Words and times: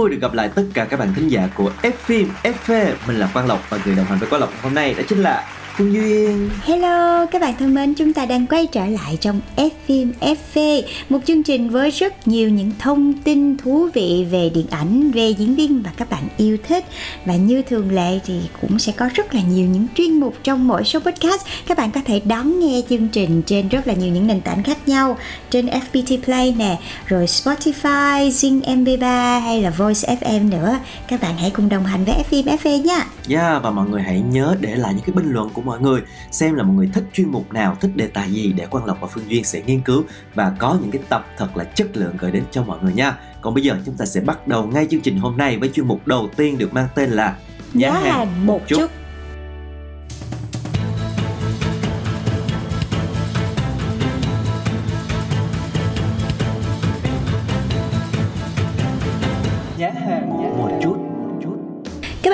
vui 0.00 0.10
được 0.10 0.18
gặp 0.20 0.34
lại 0.34 0.50
tất 0.54 0.62
cả 0.74 0.84
các 0.84 1.00
bạn 1.00 1.14
thính 1.14 1.28
giả 1.28 1.48
của 1.54 1.72
F 1.82 1.92
phim 1.92 2.28
FV. 2.42 2.92
Mình 3.06 3.16
là 3.16 3.30
Quang 3.32 3.46
Lộc 3.46 3.70
và 3.70 3.78
người 3.84 3.94
đồng 3.94 4.06
hành 4.06 4.18
với 4.18 4.28
Quang 4.28 4.40
Lộc 4.40 4.62
hôm 4.62 4.74
nay 4.74 4.94
đó 4.94 5.02
chính 5.08 5.18
là 5.18 5.44
Phương 5.80 5.92
Duyên. 5.92 6.50
Hello 6.62 7.26
các 7.26 7.42
bạn 7.42 7.54
thân 7.58 7.74
mến, 7.74 7.94
chúng 7.94 8.12
ta 8.12 8.26
đang 8.26 8.46
quay 8.46 8.66
trở 8.66 8.86
lại 8.86 9.18
trong 9.20 9.40
F 9.56 9.70
phim 9.86 10.12
FV 10.20 10.82
Một 11.08 11.18
chương 11.26 11.42
trình 11.42 11.70
với 11.70 11.90
rất 11.90 12.28
nhiều 12.28 12.50
những 12.50 12.70
thông 12.78 13.12
tin 13.12 13.56
thú 13.56 13.88
vị 13.94 14.26
về 14.30 14.50
điện 14.54 14.66
ảnh, 14.70 15.10
về 15.10 15.30
diễn 15.30 15.54
viên 15.54 15.82
và 15.82 15.90
các 15.96 16.10
bạn 16.10 16.22
yêu 16.36 16.56
thích. 16.68 16.84
Và 17.24 17.36
như 17.36 17.62
thường 17.62 17.94
lệ 17.94 18.18
thì 18.26 18.34
cũng 18.60 18.78
sẽ 18.78 18.92
có 18.92 19.08
rất 19.14 19.34
là 19.34 19.40
nhiều 19.50 19.66
những 19.66 19.86
chuyên 19.94 20.20
mục 20.20 20.36
trong 20.44 20.68
mỗi 20.68 20.84
số 20.84 21.00
podcast. 21.00 21.46
Các 21.66 21.78
bạn 21.78 21.90
có 21.90 22.00
thể 22.04 22.20
đón 22.24 22.60
nghe 22.60 22.82
chương 22.88 23.08
trình 23.08 23.42
trên 23.46 23.68
rất 23.68 23.86
là 23.86 23.94
nhiều 23.94 24.12
những 24.12 24.26
nền 24.26 24.40
tảng 24.40 24.62
khác 24.62 24.88
nhau 24.88 25.18
Trên 25.50 25.66
FPT 25.66 26.22
Play 26.24 26.54
nè, 26.58 26.78
rồi 27.06 27.26
Spotify, 27.26 28.30
Zing 28.30 28.60
MP3 28.60 29.40
hay 29.40 29.62
là 29.62 29.70
Voice 29.70 30.16
FM 30.20 30.50
nữa. 30.50 30.78
Các 31.08 31.22
bạn 31.22 31.34
hãy 31.38 31.50
cùng 31.50 31.68
đồng 31.68 31.84
hành 31.84 32.04
với 32.04 32.14
F 32.14 32.24
phim 32.24 32.46
FV 32.46 32.82
nha. 32.82 33.06
Yeah, 33.30 33.62
và 33.62 33.70
mọi 33.70 33.88
người 33.88 34.02
hãy 34.02 34.20
nhớ 34.20 34.56
để 34.60 34.76
lại 34.76 34.94
những 34.94 35.04
cái 35.04 35.14
bình 35.14 35.32
luận 35.32 35.50
của 35.52 35.62
mọi 35.62 35.80
người 35.80 36.00
xem 36.30 36.54
là 36.54 36.62
mọi 36.62 36.76
người 36.76 36.90
thích 36.92 37.04
chuyên 37.12 37.28
mục 37.28 37.52
nào, 37.52 37.76
thích 37.80 37.90
đề 37.94 38.06
tài 38.06 38.32
gì 38.32 38.52
để 38.52 38.66
Quang 38.66 38.84
Lộc 38.84 39.00
và 39.00 39.06
Phương 39.06 39.24
Duyên 39.28 39.44
sẽ 39.44 39.62
nghiên 39.66 39.80
cứu 39.80 40.04
và 40.34 40.52
có 40.58 40.78
những 40.82 40.90
cái 40.90 41.02
tập 41.08 41.26
thật 41.36 41.56
là 41.56 41.64
chất 41.64 41.96
lượng 41.96 42.14
gửi 42.18 42.30
đến 42.30 42.44
cho 42.50 42.62
mọi 42.62 42.78
người 42.82 42.92
nha. 42.92 43.16
Còn 43.40 43.54
bây 43.54 43.62
giờ 43.62 43.76
chúng 43.86 43.94
ta 43.96 44.04
sẽ 44.04 44.20
bắt 44.20 44.48
đầu 44.48 44.66
ngay 44.66 44.86
chương 44.90 45.00
trình 45.00 45.18
hôm 45.18 45.36
nay 45.36 45.58
với 45.58 45.68
chuyên 45.68 45.88
mục 45.88 46.06
đầu 46.06 46.28
tiên 46.36 46.58
được 46.58 46.74
mang 46.74 46.88
tên 46.94 47.10
là 47.10 47.36
Giá 47.74 47.92
hàng 47.92 48.46
một 48.46 48.60
chút. 48.66 48.76
giá 48.78 48.99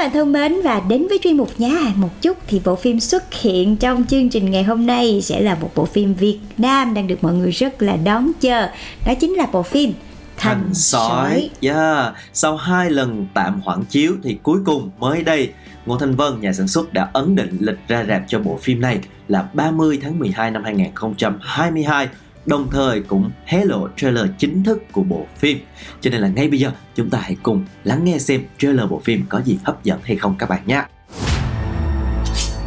bạn 0.07 0.13
thân 0.13 0.33
mến 0.33 0.55
và 0.65 0.81
đến 0.89 1.07
với 1.09 1.19
chuyên 1.23 1.37
mục 1.37 1.51
nhá 1.59 1.69
hàng 1.69 2.01
một 2.01 2.23
chút 2.23 2.39
thì 2.47 2.61
bộ 2.65 2.77
phim 2.77 3.01
xuất 3.01 3.35
hiện 3.35 3.77
trong 3.77 4.05
chương 4.05 4.29
trình 4.29 4.51
ngày 4.51 4.65
hôm 4.65 4.87
nay 4.87 5.21
sẽ 5.23 5.41
là 5.41 5.55
một 5.55 5.71
bộ 5.75 5.85
phim 5.85 6.15
Việt 6.15 6.39
Nam 6.59 6.95
đang 6.95 7.07
được 7.07 7.25
mọi 7.25 7.35
người 7.35 7.51
rất 7.51 7.83
là 7.83 7.97
đón 7.97 8.31
chờ. 8.41 8.69
Đó 9.07 9.15
chính 9.21 9.35
là 9.35 9.47
bộ 9.53 9.63
phim 9.63 9.93
Thành 10.37 10.75
sói. 10.75 11.51
Yeah. 11.61 12.15
Sau 12.33 12.57
hai 12.57 12.91
lần 12.91 13.27
tạm 13.35 13.61
hoãn 13.65 13.85
chiếu 13.85 14.13
thì 14.23 14.37
cuối 14.43 14.59
cùng 14.65 14.91
mới 14.99 15.23
đây 15.23 15.53
Ngô 15.87 15.99
Thanh 15.99 16.15
Vân, 16.15 16.41
nhà 16.41 16.53
sản 16.53 16.69
xuất 16.69 16.93
đã 16.93 17.09
ấn 17.13 17.35
định 17.35 17.57
lịch 17.61 17.79
ra 17.89 18.05
rạp 18.09 18.23
cho 18.29 18.39
bộ 18.39 18.59
phim 18.63 18.81
này 18.81 18.99
là 19.29 19.49
30 19.53 19.99
tháng 20.03 20.19
12 20.19 20.51
năm 20.51 20.65
2022 20.65 22.09
đồng 22.47 22.71
thời 22.71 23.01
cũng 23.01 23.31
hé 23.45 23.65
lộ 23.65 23.89
trailer 23.97 24.27
chính 24.39 24.65
thức 24.65 24.83
của 24.93 25.03
bộ 25.03 25.27
phim. 25.37 25.59
Cho 26.01 26.11
nên 26.11 26.21
là 26.21 26.29
ngay 26.29 26.49
bây 26.49 26.59
giờ 26.59 26.73
chúng 26.95 27.11
ta 27.11 27.19
hãy 27.19 27.37
cùng 27.43 27.65
lắng 27.85 28.05
nghe 28.05 28.19
xem 28.19 28.45
trailer 28.59 28.91
bộ 28.91 29.01
phim 29.05 29.25
có 29.29 29.43
gì 29.43 29.59
hấp 29.65 29.85
dẫn 29.85 30.01
hay 30.03 30.17
không 30.17 30.35
các 30.39 30.49
bạn 30.49 30.63
nhé. 30.67 30.83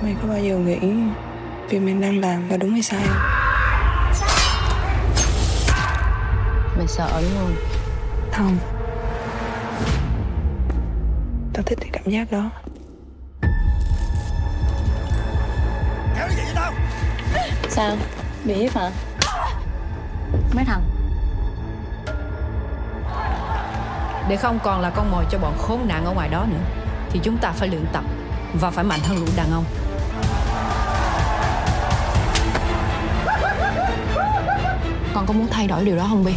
Mày 0.04 0.16
có 0.22 0.28
bao 0.28 0.40
giờ 0.40 0.58
nghĩ 0.58 0.80
việc 1.70 1.80
mình 1.80 2.02
đang 2.02 2.20
làm 2.20 2.50
là 2.50 2.58
đúng 2.58 2.72
hay 2.72 2.82
sai 2.82 3.02
không? 3.08 3.18
Mày 6.78 6.88
sợ 6.88 7.22
đúng 7.22 7.32
không? 7.40 7.56
Không 8.32 8.58
Tao 11.54 11.64
thích 11.64 11.78
cái 11.82 11.90
cảm 11.94 12.04
giác 12.12 12.32
đó 12.32 12.50
Sao? 17.70 17.98
Bị 18.46 18.54
hiếp 18.54 18.76
hả? 18.76 18.92
Mấy 20.54 20.66
thằng? 20.66 20.82
Để 24.30 24.36
không 24.36 24.60
còn 24.64 24.82
là 24.82 24.90
con 24.90 25.12
mồi 25.12 25.26
cho 25.32 25.38
bọn 25.38 25.58
khốn 25.58 25.88
nạn 25.88 26.06
ở 26.06 26.12
ngoài 26.12 26.30
đó 26.30 26.46
nữa 26.50 26.60
Thì 27.10 27.20
chúng 27.24 27.38
ta 27.38 27.52
phải 27.52 27.68
luyện 27.68 27.86
tập 27.94 28.04
Và 28.54 28.72
phải 28.72 28.84
mạnh 28.84 29.00
hơn 29.04 29.18
lũ 29.18 29.26
đàn 29.36 29.52
ông. 29.52 29.66
Con 35.14 35.26
có 35.26 35.34
muốn 35.34 35.48
thay 35.52 35.68
đổi 35.68 35.86
điều 35.86 35.96
đó 35.96 36.06
không 36.10 36.24
Bi? 36.24 36.34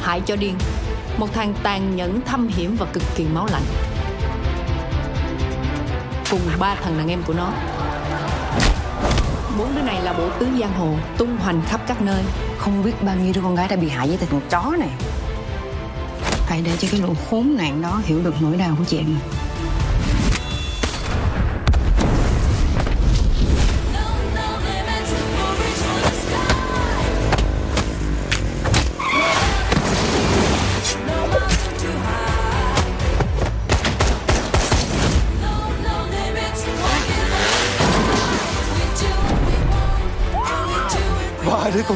Hại 0.00 0.20
cho 0.26 0.36
điên 0.36 0.58
Một 1.18 1.28
thằng 1.32 1.54
tàn 1.62 1.96
nhẫn 1.96 2.20
thâm 2.20 2.48
hiểm 2.48 2.76
và 2.78 2.86
cực 2.92 3.02
kỳ 3.14 3.24
máu 3.24 3.46
lạnh. 3.50 3.64
Cùng 6.30 6.40
ba 6.58 6.74
thằng 6.74 6.98
đàn 6.98 7.08
em 7.08 7.22
của 7.22 7.34
nó 7.34 7.52
Bốn 9.58 9.74
đứa 9.74 9.82
này 9.82 10.02
là 10.02 10.12
bộ 10.12 10.28
tứ 10.38 10.46
giang 10.60 10.72
hồ, 10.72 10.94
Tung 11.18 11.36
hoành 11.36 11.62
khắp 11.66 11.80
các 11.86 12.02
nơi. 12.02 12.22
Không 12.58 12.84
biết 12.84 13.02
bao 13.02 13.16
nhiêu 13.16 13.32
đứa 13.34 13.40
con 13.40 13.54
gái 13.54 13.68
đã 13.68 13.76
bị 13.76 13.88
hại 13.88 14.08
với 14.08 14.16
thằng 14.16 14.40
chó 14.50 14.76
này. 14.78 14.90
Phải 16.20 16.62
để 16.64 16.76
cho 16.78 16.88
cái 16.90 17.00
lũ 17.00 17.14
khốn 17.30 17.56
nạn 17.56 17.82
đó 17.82 18.00
hiểu 18.04 18.20
được 18.24 18.34
nỗi 18.40 18.56
đau 18.56 18.74
của 18.78 18.84
chị 18.84 18.98
em. 18.98 19.16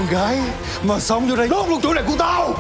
Con 0.01 0.09
gái 0.09 0.39
mà 0.83 0.99
sống 0.99 1.29
vô 1.29 1.37
đây. 1.37 1.49
Đốt 1.49 1.69
luôn 1.69 1.81
chỗ 1.83 1.95
này 1.95 2.05
của 2.07 2.17
tao. 2.19 2.55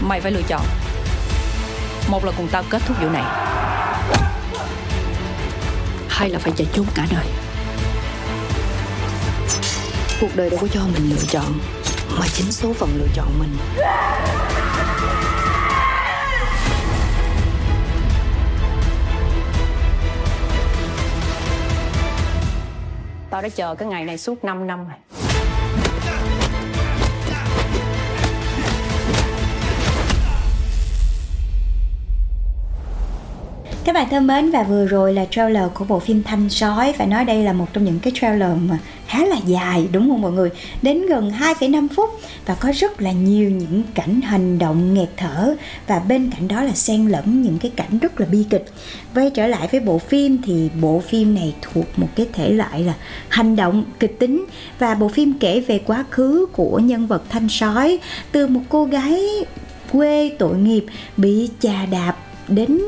Mày 0.00 0.20
phải 0.20 0.32
lựa 0.32 0.42
chọn. 0.48 0.62
Một 2.08 2.24
là 2.24 2.32
cùng 2.36 2.48
tao 2.52 2.64
kết 2.70 2.82
thúc 2.86 2.96
vụ 3.00 3.08
này. 3.08 3.24
Hai 6.08 6.30
là 6.30 6.38
phải 6.38 6.52
chạy 6.56 6.66
trốn 6.72 6.86
cả 6.94 7.06
đời. 7.10 7.26
Cuộc 10.20 10.36
đời 10.36 10.50
đâu 10.50 10.58
có 10.62 10.66
cho 10.72 10.80
mình 10.80 11.10
lựa 11.10 11.26
chọn 11.28 11.77
Mà 12.20 12.26
chính 12.32 12.52
số 12.52 12.72
phận 12.72 12.90
lựa 12.98 13.06
chọn 13.14 13.26
mình. 13.38 13.50
Tao 23.30 23.42
đã 23.42 23.48
chờ 23.48 23.74
cái 23.74 23.88
ngày 23.88 24.04
này 24.04 24.18
suốt 24.18 24.44
5 24.44 24.66
năm 24.66 24.84
rồi. 24.84 24.96
Các 33.84 33.94
bạn 33.94 34.08
thân 34.10 34.26
mến 34.26 34.50
và 34.50 34.62
vừa 34.62 34.86
rồi 34.86 35.12
là 35.12 35.26
trailer 35.30 35.64
của 35.74 35.84
bộ 35.84 35.98
phim 35.98 36.22
Thanh 36.22 36.48
Sói 36.48 36.92
Phải 36.92 37.06
nói 37.06 37.24
đây 37.24 37.42
là 37.42 37.52
một 37.52 37.66
trong 37.72 37.84
những 37.84 37.98
cái 38.00 38.12
trailer 38.16 38.50
mà 38.60 38.78
khá 39.08 39.24
là 39.24 39.36
dài 39.46 39.88
đúng 39.92 40.08
không 40.08 40.22
mọi 40.22 40.32
người? 40.32 40.50
Đến 40.82 41.06
gần 41.06 41.32
2,5 41.40 41.88
phút 41.96 42.10
và 42.46 42.54
có 42.54 42.72
rất 42.74 43.02
là 43.02 43.12
nhiều 43.12 43.50
những 43.50 43.82
cảnh 43.94 44.20
hành 44.20 44.58
động 44.58 44.94
nghẹt 44.94 45.08
thở 45.16 45.54
Và 45.86 45.98
bên 45.98 46.30
cạnh 46.30 46.48
đó 46.48 46.62
là 46.62 46.72
xen 46.74 47.06
lẫn 47.06 47.42
những 47.42 47.58
cái 47.58 47.70
cảnh 47.76 47.98
rất 47.98 48.20
là 48.20 48.26
bi 48.26 48.44
kịch. 48.50 48.64
Quay 49.14 49.30
trở 49.30 49.46
lại 49.46 49.68
với 49.70 49.80
bộ 49.80 49.98
phim 49.98 50.38
thì 50.42 50.70
bộ 50.80 50.98
phim 51.00 51.34
này 51.34 51.54
thuộc 51.62 51.86
một 51.96 52.08
cái 52.14 52.26
thể 52.32 52.50
loại 52.50 52.84
là 52.84 52.94
hành 53.28 53.56
động 53.56 53.84
kịch 54.00 54.18
tính 54.18 54.44
Và 54.78 54.94
bộ 54.94 55.08
phim 55.08 55.38
kể 55.38 55.60
về 55.60 55.78
quá 55.78 56.04
khứ 56.10 56.46
của 56.52 56.78
nhân 56.78 57.06
vật 57.06 57.22
Thanh 57.28 57.48
Sói 57.48 57.98
Từ 58.32 58.46
một 58.46 58.62
cô 58.68 58.84
gái 58.84 59.22
quê 59.92 60.30
tội 60.38 60.56
nghiệp 60.56 60.84
bị 61.16 61.48
chà 61.60 61.86
đạp 61.86 62.16
đến 62.48 62.78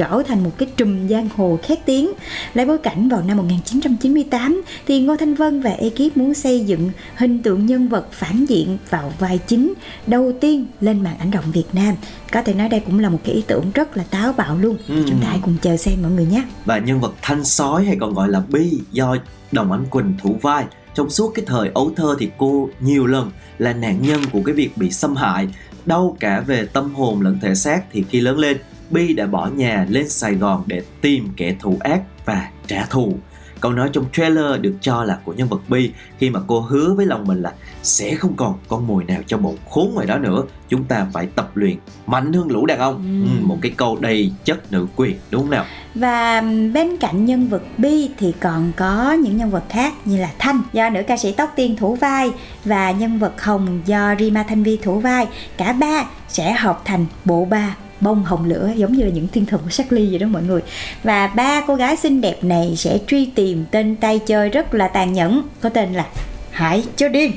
trở 0.00 0.22
thành 0.26 0.44
một 0.44 0.50
cái 0.58 0.68
trùm 0.76 1.08
giang 1.08 1.28
hồ 1.36 1.58
khét 1.62 1.78
tiếng. 1.86 2.12
Lấy 2.54 2.66
bối 2.66 2.78
cảnh 2.78 3.08
vào 3.08 3.22
năm 3.22 3.36
1998 3.36 4.62
thì 4.86 5.00
Ngô 5.00 5.16
Thanh 5.16 5.34
Vân 5.34 5.60
và 5.60 5.70
ekip 5.70 6.16
muốn 6.16 6.34
xây 6.34 6.60
dựng 6.60 6.90
hình 7.16 7.42
tượng 7.42 7.66
nhân 7.66 7.88
vật 7.88 8.12
phản 8.12 8.44
diện 8.44 8.78
vào 8.90 9.12
vai 9.18 9.38
chính 9.46 9.74
đầu 10.06 10.32
tiên 10.40 10.66
lên 10.80 11.02
màn 11.02 11.18
ảnh 11.18 11.30
rộng 11.30 11.44
Việt 11.52 11.64
Nam. 11.72 11.94
Có 12.32 12.42
thể 12.42 12.54
nói 12.54 12.68
đây 12.68 12.80
cũng 12.80 12.98
là 12.98 13.08
một 13.08 13.18
cái 13.24 13.34
ý 13.34 13.42
tưởng 13.46 13.70
rất 13.74 13.96
là 13.96 14.04
táo 14.10 14.32
bạo 14.32 14.58
luôn. 14.58 14.76
Ừ. 14.88 15.04
chúng 15.08 15.20
ta 15.20 15.28
hãy 15.28 15.40
cùng 15.42 15.56
chờ 15.62 15.76
xem 15.76 16.02
mọi 16.02 16.10
người 16.10 16.26
nhé. 16.26 16.42
Và 16.64 16.78
nhân 16.78 17.00
vật 17.00 17.14
thanh 17.22 17.44
sói 17.44 17.84
hay 17.84 17.96
còn 18.00 18.14
gọi 18.14 18.28
là 18.28 18.42
bi 18.48 18.78
do 18.92 19.16
đồng 19.52 19.72
ánh 19.72 19.86
quỳnh 19.86 20.14
thủ 20.22 20.36
vai. 20.42 20.64
Trong 20.94 21.10
suốt 21.10 21.32
cái 21.34 21.44
thời 21.48 21.70
ấu 21.74 21.92
thơ 21.96 22.16
thì 22.18 22.30
cô 22.38 22.68
nhiều 22.80 23.06
lần 23.06 23.30
là 23.58 23.72
nạn 23.72 23.98
nhân 24.02 24.20
của 24.32 24.40
cái 24.46 24.54
việc 24.54 24.76
bị 24.76 24.90
xâm 24.90 25.16
hại. 25.16 25.48
Đau 25.86 26.16
cả 26.20 26.40
về 26.40 26.66
tâm 26.72 26.94
hồn 26.94 27.20
lẫn 27.20 27.38
thể 27.40 27.54
xác 27.54 27.82
thì 27.92 28.04
khi 28.10 28.20
lớn 28.20 28.38
lên 28.38 28.56
bi 28.90 29.14
đã 29.14 29.26
bỏ 29.26 29.46
nhà 29.46 29.86
lên 29.88 30.08
sài 30.08 30.34
gòn 30.34 30.62
để 30.66 30.82
tìm 31.00 31.28
kẻ 31.36 31.56
thù 31.60 31.76
ác 31.80 32.02
và 32.24 32.50
trả 32.66 32.84
thù. 32.84 33.14
Câu 33.60 33.72
nói 33.72 33.90
trong 33.92 34.04
trailer 34.12 34.60
được 34.60 34.74
cho 34.80 35.04
là 35.04 35.18
của 35.24 35.32
nhân 35.32 35.48
vật 35.48 35.60
bi 35.68 35.92
khi 36.18 36.30
mà 36.30 36.40
cô 36.46 36.60
hứa 36.60 36.94
với 36.94 37.06
lòng 37.06 37.24
mình 37.26 37.42
là 37.42 37.52
sẽ 37.82 38.14
không 38.14 38.34
còn 38.36 38.54
con 38.68 38.86
mồi 38.86 39.04
nào 39.04 39.20
cho 39.26 39.38
bọn 39.38 39.56
khốn 39.70 39.90
ngoài 39.94 40.06
đó 40.06 40.18
nữa. 40.18 40.42
Chúng 40.68 40.84
ta 40.84 41.06
phải 41.12 41.26
tập 41.26 41.50
luyện 41.54 41.76
mạnh 42.06 42.32
hơn 42.32 42.50
lũ 42.50 42.66
đàn 42.66 42.78
ông. 42.78 42.94
Ừ. 42.96 43.30
ừ, 43.30 43.46
một 43.46 43.58
cái 43.60 43.72
câu 43.76 43.98
đầy 44.00 44.32
chất 44.44 44.72
nữ 44.72 44.86
quyền 44.96 45.16
đúng 45.30 45.42
không 45.42 45.50
nào? 45.50 45.64
Và 45.94 46.40
bên 46.74 46.96
cạnh 46.96 47.24
nhân 47.24 47.48
vật 47.48 47.62
Bi 47.78 48.10
thì 48.18 48.32
còn 48.40 48.72
có 48.76 49.12
những 49.12 49.36
nhân 49.36 49.50
vật 49.50 49.64
khác 49.68 49.94
như 50.04 50.16
là 50.16 50.30
Thanh 50.38 50.62
do 50.72 50.90
nữ 50.90 51.02
ca 51.06 51.16
sĩ 51.16 51.32
Tóc 51.32 51.52
Tiên 51.56 51.76
thủ 51.76 51.94
vai 51.94 52.30
và 52.64 52.90
nhân 52.90 53.18
vật 53.18 53.42
Hồng 53.42 53.80
do 53.86 54.14
Rima 54.18 54.42
Thanh 54.42 54.62
Vi 54.62 54.76
thủ 54.76 55.00
vai. 55.00 55.26
Cả 55.56 55.72
ba 55.72 56.04
sẽ 56.28 56.52
hợp 56.52 56.82
thành 56.84 57.06
bộ 57.24 57.44
ba 57.44 57.76
bông, 58.00 58.24
hồng 58.24 58.44
lửa, 58.44 58.70
giống 58.76 58.92
như 58.92 59.04
là 59.04 59.10
những 59.10 59.28
thiên 59.28 59.46
thần 59.46 59.60
của 59.64 59.70
sắc 59.70 59.92
ly 59.92 60.06
vậy 60.10 60.18
đó 60.18 60.26
mọi 60.26 60.42
người. 60.42 60.60
Và 61.02 61.26
ba 61.26 61.60
cô 61.66 61.74
gái 61.74 61.96
xinh 61.96 62.20
đẹp 62.20 62.44
này 62.44 62.74
sẽ 62.76 62.98
truy 63.06 63.26
tìm 63.26 63.64
tên 63.70 63.96
tay 63.96 64.18
chơi 64.18 64.48
rất 64.48 64.74
là 64.74 64.88
tàn 64.88 65.12
nhẫn, 65.12 65.42
có 65.60 65.68
tên 65.68 65.92
là 65.92 66.06
Hải 66.50 66.84
cho 66.96 67.08
Điên. 67.08 67.32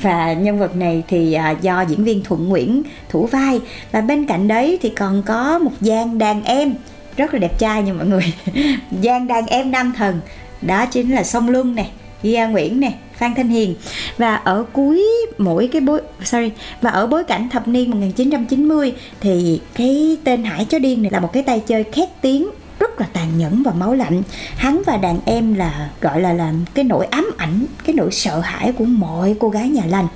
Và 0.00 0.32
nhân 0.32 0.58
vật 0.58 0.76
này 0.76 1.02
thì 1.08 1.32
à, 1.32 1.50
do 1.50 1.80
diễn 1.80 2.04
viên 2.04 2.22
Thuận 2.24 2.48
Nguyễn 2.48 2.82
thủ 3.08 3.26
vai. 3.26 3.60
Và 3.92 4.00
bên 4.00 4.26
cạnh 4.26 4.48
đấy 4.48 4.78
thì 4.82 4.88
còn 4.88 5.22
có 5.22 5.58
một 5.58 5.72
giang 5.80 6.18
đàn 6.18 6.44
em, 6.44 6.74
rất 7.16 7.34
là 7.34 7.40
đẹp 7.40 7.58
trai 7.58 7.82
nha 7.82 7.92
mọi 7.92 8.06
người. 8.06 8.34
Giang 9.02 9.26
đàn 9.26 9.46
em 9.46 9.70
nam 9.70 9.92
thần, 9.96 10.20
đó 10.62 10.86
chính 10.86 11.10
là 11.10 11.24
Song 11.24 11.48
Luân 11.48 11.74
nè, 11.74 11.86
Gia 12.22 12.46
Nguyễn 12.46 12.80
nè 12.80 12.92
Phan 13.22 13.34
Thanh 13.34 13.48
Hiền. 13.48 13.74
Và 14.18 14.34
ở 14.34 14.64
cuối 14.72 15.06
mỗi 15.38 15.68
cái 15.72 15.80
bối, 15.80 16.00
sorry, 16.24 16.50
và 16.80 16.90
ở 16.90 17.06
bối 17.06 17.24
cảnh 17.24 17.48
thập 17.48 17.68
niên 17.68 17.90
1990 17.90 18.92
thì 19.20 19.60
cái 19.74 20.16
tên 20.24 20.44
Hải 20.44 20.64
chó 20.64 20.78
điên 20.78 21.02
này 21.02 21.10
là 21.10 21.20
một 21.20 21.32
cái 21.32 21.42
tay 21.42 21.60
chơi 21.66 21.84
khét 21.92 22.08
tiếng, 22.20 22.50
rất 22.78 23.00
là 23.00 23.06
tàn 23.12 23.38
nhẫn 23.38 23.62
và 23.62 23.72
máu 23.72 23.94
lạnh. 23.94 24.22
Hắn 24.56 24.82
và 24.86 24.96
đàn 24.96 25.18
em 25.24 25.54
là, 25.54 25.88
gọi 26.00 26.20
là 26.20 26.32
làm 26.32 26.64
cái 26.74 26.84
nỗi 26.84 27.06
ám 27.06 27.30
ảnh, 27.36 27.66
cái 27.84 27.94
nỗi 27.94 28.12
sợ 28.12 28.40
hãi 28.40 28.72
của 28.72 28.84
mọi 28.84 29.36
cô 29.38 29.48
gái 29.48 29.68
nhà 29.68 29.82
lành. 29.88 30.06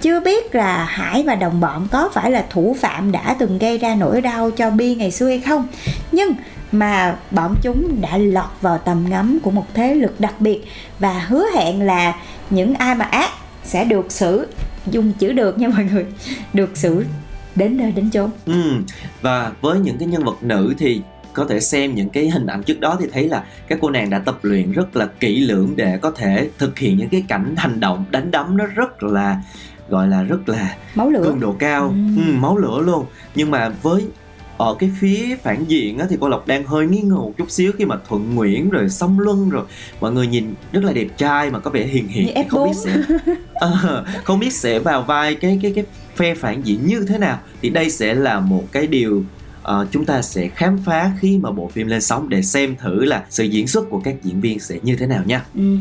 Chưa 0.00 0.20
biết 0.20 0.54
là 0.54 0.84
Hải 0.84 1.22
và 1.22 1.34
đồng 1.34 1.60
bọn 1.60 1.88
có 1.90 2.10
phải 2.12 2.30
là 2.30 2.44
thủ 2.50 2.76
phạm 2.80 3.12
đã 3.12 3.36
từng 3.38 3.58
gây 3.58 3.78
ra 3.78 3.94
nỗi 3.94 4.20
đau 4.20 4.50
cho 4.50 4.70
Bi 4.70 4.94
ngày 4.94 5.10
xưa 5.10 5.28
hay 5.28 5.40
không, 5.40 5.66
nhưng 6.12 6.34
mà 6.78 7.16
bọn 7.30 7.54
chúng 7.62 8.00
đã 8.00 8.16
lọt 8.16 8.50
vào 8.60 8.78
tầm 8.78 9.04
ngắm 9.08 9.38
của 9.42 9.50
một 9.50 9.66
thế 9.74 9.94
lực 9.94 10.20
đặc 10.20 10.40
biệt 10.40 10.64
và 10.98 11.18
hứa 11.18 11.44
hẹn 11.54 11.82
là 11.82 12.14
những 12.50 12.74
ai 12.74 12.94
mà 12.94 13.04
ác 13.04 13.30
sẽ 13.64 13.84
được 13.84 14.12
xử 14.12 14.46
dùng 14.90 15.12
chữ 15.12 15.32
được 15.32 15.58
nha 15.58 15.68
mọi 15.68 15.84
người 15.84 16.06
được 16.52 16.76
xử 16.76 17.04
đến 17.54 17.76
nơi 17.76 17.92
đến 17.92 18.10
chốn. 18.10 18.30
Ừ, 18.46 18.72
và 19.22 19.52
với 19.60 19.80
những 19.80 19.98
cái 19.98 20.08
nhân 20.08 20.24
vật 20.24 20.42
nữ 20.42 20.74
thì 20.78 21.00
có 21.32 21.44
thể 21.48 21.60
xem 21.60 21.94
những 21.94 22.08
cái 22.08 22.30
hình 22.30 22.46
ảnh 22.46 22.62
trước 22.62 22.80
đó 22.80 22.96
thì 23.00 23.06
thấy 23.12 23.28
là 23.28 23.44
các 23.68 23.78
cô 23.82 23.90
nàng 23.90 24.10
đã 24.10 24.18
tập 24.18 24.38
luyện 24.42 24.72
rất 24.72 24.96
là 24.96 25.06
kỹ 25.20 25.40
lưỡng 25.40 25.72
để 25.76 25.98
có 26.02 26.10
thể 26.10 26.48
thực 26.58 26.78
hiện 26.78 26.96
những 26.98 27.08
cái 27.08 27.24
cảnh 27.28 27.54
hành 27.56 27.80
động 27.80 28.04
đánh 28.10 28.30
đấm 28.30 28.56
nó 28.56 28.66
rất 28.66 29.02
là 29.02 29.42
gọi 29.88 30.08
là 30.08 30.22
rất 30.22 30.48
là 30.48 30.76
máu 30.94 31.10
lửa. 31.10 31.22
cường 31.24 31.40
độ 31.40 31.52
cao. 31.58 31.88
Ừ. 32.16 32.22
ừ, 32.26 32.32
máu 32.32 32.56
lửa 32.56 32.80
luôn. 32.84 33.06
Nhưng 33.34 33.50
mà 33.50 33.68
với 33.82 34.06
ở 34.58 34.76
cái 34.78 34.90
phía 35.00 35.36
phản 35.42 35.64
diện 35.64 35.98
á, 35.98 36.06
thì 36.10 36.16
cô 36.20 36.28
Lộc 36.28 36.46
đang 36.46 36.64
hơi 36.64 36.86
nghi 36.86 37.00
ngờ 37.00 37.14
một 37.14 37.32
chút 37.38 37.50
xíu 37.50 37.72
khi 37.78 37.84
mà 37.84 37.96
Thuận 38.08 38.34
Nguyễn 38.34 38.70
rồi 38.70 38.88
Song 38.88 39.20
Luân 39.20 39.50
rồi. 39.50 39.64
Mọi 40.00 40.12
người 40.12 40.26
nhìn 40.26 40.54
rất 40.72 40.84
là 40.84 40.92
đẹp 40.92 41.06
trai 41.16 41.50
mà 41.50 41.58
có 41.58 41.70
vẻ 41.70 41.86
hiền 41.86 42.08
hiền 42.08 42.48
không 42.48 42.60
F4. 42.60 42.66
biết 42.66 42.76
sẽ 42.84 43.16
Ờ, 43.54 44.04
không 44.24 44.38
biết 44.38 44.52
sẽ 44.52 44.78
vào 44.78 45.02
vai 45.02 45.34
cái 45.34 45.58
cái 45.62 45.72
cái 45.74 45.84
phe 46.16 46.34
phản 46.34 46.62
diện 46.62 46.86
như 46.86 47.04
thế 47.08 47.18
nào. 47.18 47.38
Thì 47.62 47.70
đây 47.70 47.90
sẽ 47.90 48.14
là 48.14 48.40
một 48.40 48.64
cái 48.72 48.86
điều 48.86 49.24
ờ, 49.62 49.86
chúng 49.90 50.04
ta 50.04 50.22
sẽ 50.22 50.48
khám 50.48 50.78
phá 50.84 51.12
khi 51.20 51.38
mà 51.38 51.50
bộ 51.50 51.70
phim 51.72 51.86
lên 51.86 52.00
sóng 52.00 52.28
để 52.28 52.42
xem 52.42 52.76
thử 52.76 53.04
là 53.04 53.24
sự 53.30 53.44
diễn 53.44 53.66
xuất 53.66 53.90
của 53.90 54.00
các 54.04 54.14
diễn 54.22 54.40
viên 54.40 54.60
sẽ 54.60 54.76
như 54.82 54.96
thế 54.96 55.06
nào 55.06 55.22
nha. 55.26 55.44
Ừ 55.54 55.76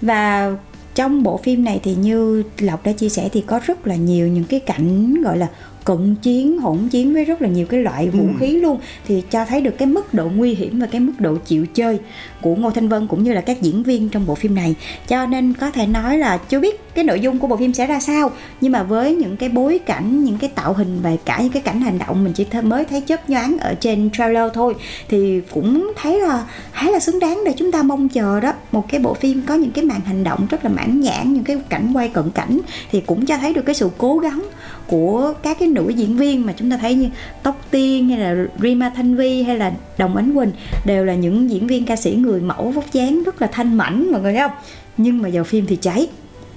và 0.00 0.52
trong 0.94 1.22
bộ 1.22 1.36
phim 1.36 1.64
này 1.64 1.80
thì 1.82 1.94
như 1.94 2.42
Lộc 2.58 2.84
đã 2.84 2.92
chia 2.92 3.08
sẻ 3.08 3.28
thì 3.32 3.40
có 3.40 3.60
rất 3.66 3.86
là 3.86 3.96
nhiều 3.96 4.28
những 4.28 4.44
cái 4.44 4.60
cảnh 4.60 5.22
gọi 5.22 5.38
là 5.38 5.48
cận 5.84 6.14
chiến 6.22 6.58
hỗn 6.58 6.88
chiến 6.88 7.14
với 7.14 7.24
rất 7.24 7.42
là 7.42 7.48
nhiều 7.48 7.66
cái 7.66 7.80
loại 7.80 8.08
vũ 8.10 8.22
Ừ. 8.24 8.30
khí 8.40 8.46
luôn 8.60 8.78
thì 9.08 9.22
cho 9.30 9.44
thấy 9.44 9.60
được 9.60 9.78
cái 9.78 9.88
mức 9.88 10.14
độ 10.14 10.28
nguy 10.36 10.54
hiểm 10.54 10.78
và 10.80 10.86
cái 10.86 11.00
mức 11.00 11.12
độ 11.18 11.36
chịu 11.46 11.66
chơi 11.74 11.98
của 12.40 12.54
Ngô 12.54 12.70
Thanh 12.70 12.88
Vân 12.88 13.06
cũng 13.06 13.24
như 13.24 13.32
là 13.32 13.40
các 13.40 13.62
diễn 13.62 13.82
viên 13.82 14.08
trong 14.08 14.26
bộ 14.26 14.34
phim 14.34 14.54
này 14.54 14.74
cho 15.08 15.26
nên 15.26 15.54
có 15.54 15.70
thể 15.70 15.86
nói 15.86 16.18
là 16.18 16.36
chưa 16.48 16.60
biết 16.60 16.80
cái 16.94 17.04
nội 17.04 17.20
dung 17.20 17.38
của 17.38 17.46
bộ 17.46 17.56
phim 17.56 17.72
sẽ 17.74 17.86
ra 17.86 18.00
sao 18.00 18.30
nhưng 18.60 18.72
mà 18.72 18.82
với 18.82 19.14
những 19.16 19.36
cái 19.36 19.48
bối 19.48 19.78
cảnh 19.86 20.24
những 20.24 20.38
cái 20.38 20.50
tạo 20.54 20.72
hình 20.72 20.98
và 21.02 21.10
cả 21.24 21.38
những 21.42 21.52
cái 21.52 21.62
cảnh 21.62 21.80
hành 21.80 21.98
động 21.98 22.24
mình 22.24 22.32
chỉ 22.32 22.46
th- 22.50 22.66
mới 22.68 22.84
thấy 22.84 23.00
chớp 23.00 23.30
nhoáng 23.30 23.58
ở 23.58 23.74
trên 23.74 24.10
trailer 24.10 24.50
thôi 24.54 24.74
thì 25.08 25.40
cũng 25.50 25.92
thấy 25.96 26.20
là 26.20 26.44
khá 26.72 26.90
là 26.90 26.98
xứng 27.00 27.18
đáng 27.18 27.40
để 27.46 27.52
chúng 27.56 27.72
ta 27.72 27.82
mong 27.82 28.08
chờ 28.08 28.40
đó 28.40 28.52
một 28.72 28.88
cái 28.88 29.00
bộ 29.00 29.14
phim 29.14 29.42
có 29.46 29.54
những 29.54 29.70
cái 29.70 29.84
màn 29.84 30.00
hành 30.00 30.24
động 30.24 30.46
rất 30.50 30.64
là 30.64 30.70
mãn 30.70 31.00
nhãn 31.00 31.32
những 31.32 31.44
cái 31.44 31.56
cảnh 31.68 31.90
quay 31.94 32.08
cận 32.08 32.30
cảnh 32.30 32.58
thì 32.92 33.00
cũng 33.00 33.26
cho 33.26 33.36
thấy 33.38 33.54
được 33.54 33.62
cái 33.66 33.74
sự 33.74 33.90
cố 33.98 34.18
gắng 34.18 34.42
của 34.86 35.34
các 35.42 35.56
cái 35.60 35.68
nữ 35.68 35.88
diễn 35.88 36.16
viên 36.16 36.46
mà 36.46 36.52
chúng 36.56 36.70
ta 36.70 36.76
thấy 36.76 36.94
như 36.94 37.08
Tóc 37.42 37.66
Tiên 37.70 38.08
hay 38.08 38.18
là 38.18 38.44
Rima 38.62 38.90
Thanh 38.96 39.16
Vi 39.16 39.42
hay 39.42 39.58
là 39.58 39.72
Đồng 39.98 40.16
Ánh 40.16 40.34
Quỳnh 40.34 40.52
đều 40.84 41.04
là 41.04 41.14
những 41.14 41.50
diễn 41.50 41.66
viên 41.66 41.86
ca 41.86 41.96
sĩ 41.96 42.14
người 42.14 42.40
mẫu 42.40 42.70
vóc 42.70 42.92
dáng 42.92 43.22
rất 43.22 43.42
là 43.42 43.48
thanh 43.52 43.74
mảnh 43.74 44.12
mọi 44.12 44.20
người 44.20 44.32
thấy 44.32 44.42
không? 44.42 44.58
Nhưng 44.96 45.22
mà 45.22 45.28
vào 45.32 45.44
phim 45.44 45.66
thì 45.66 45.76
cháy 45.76 46.08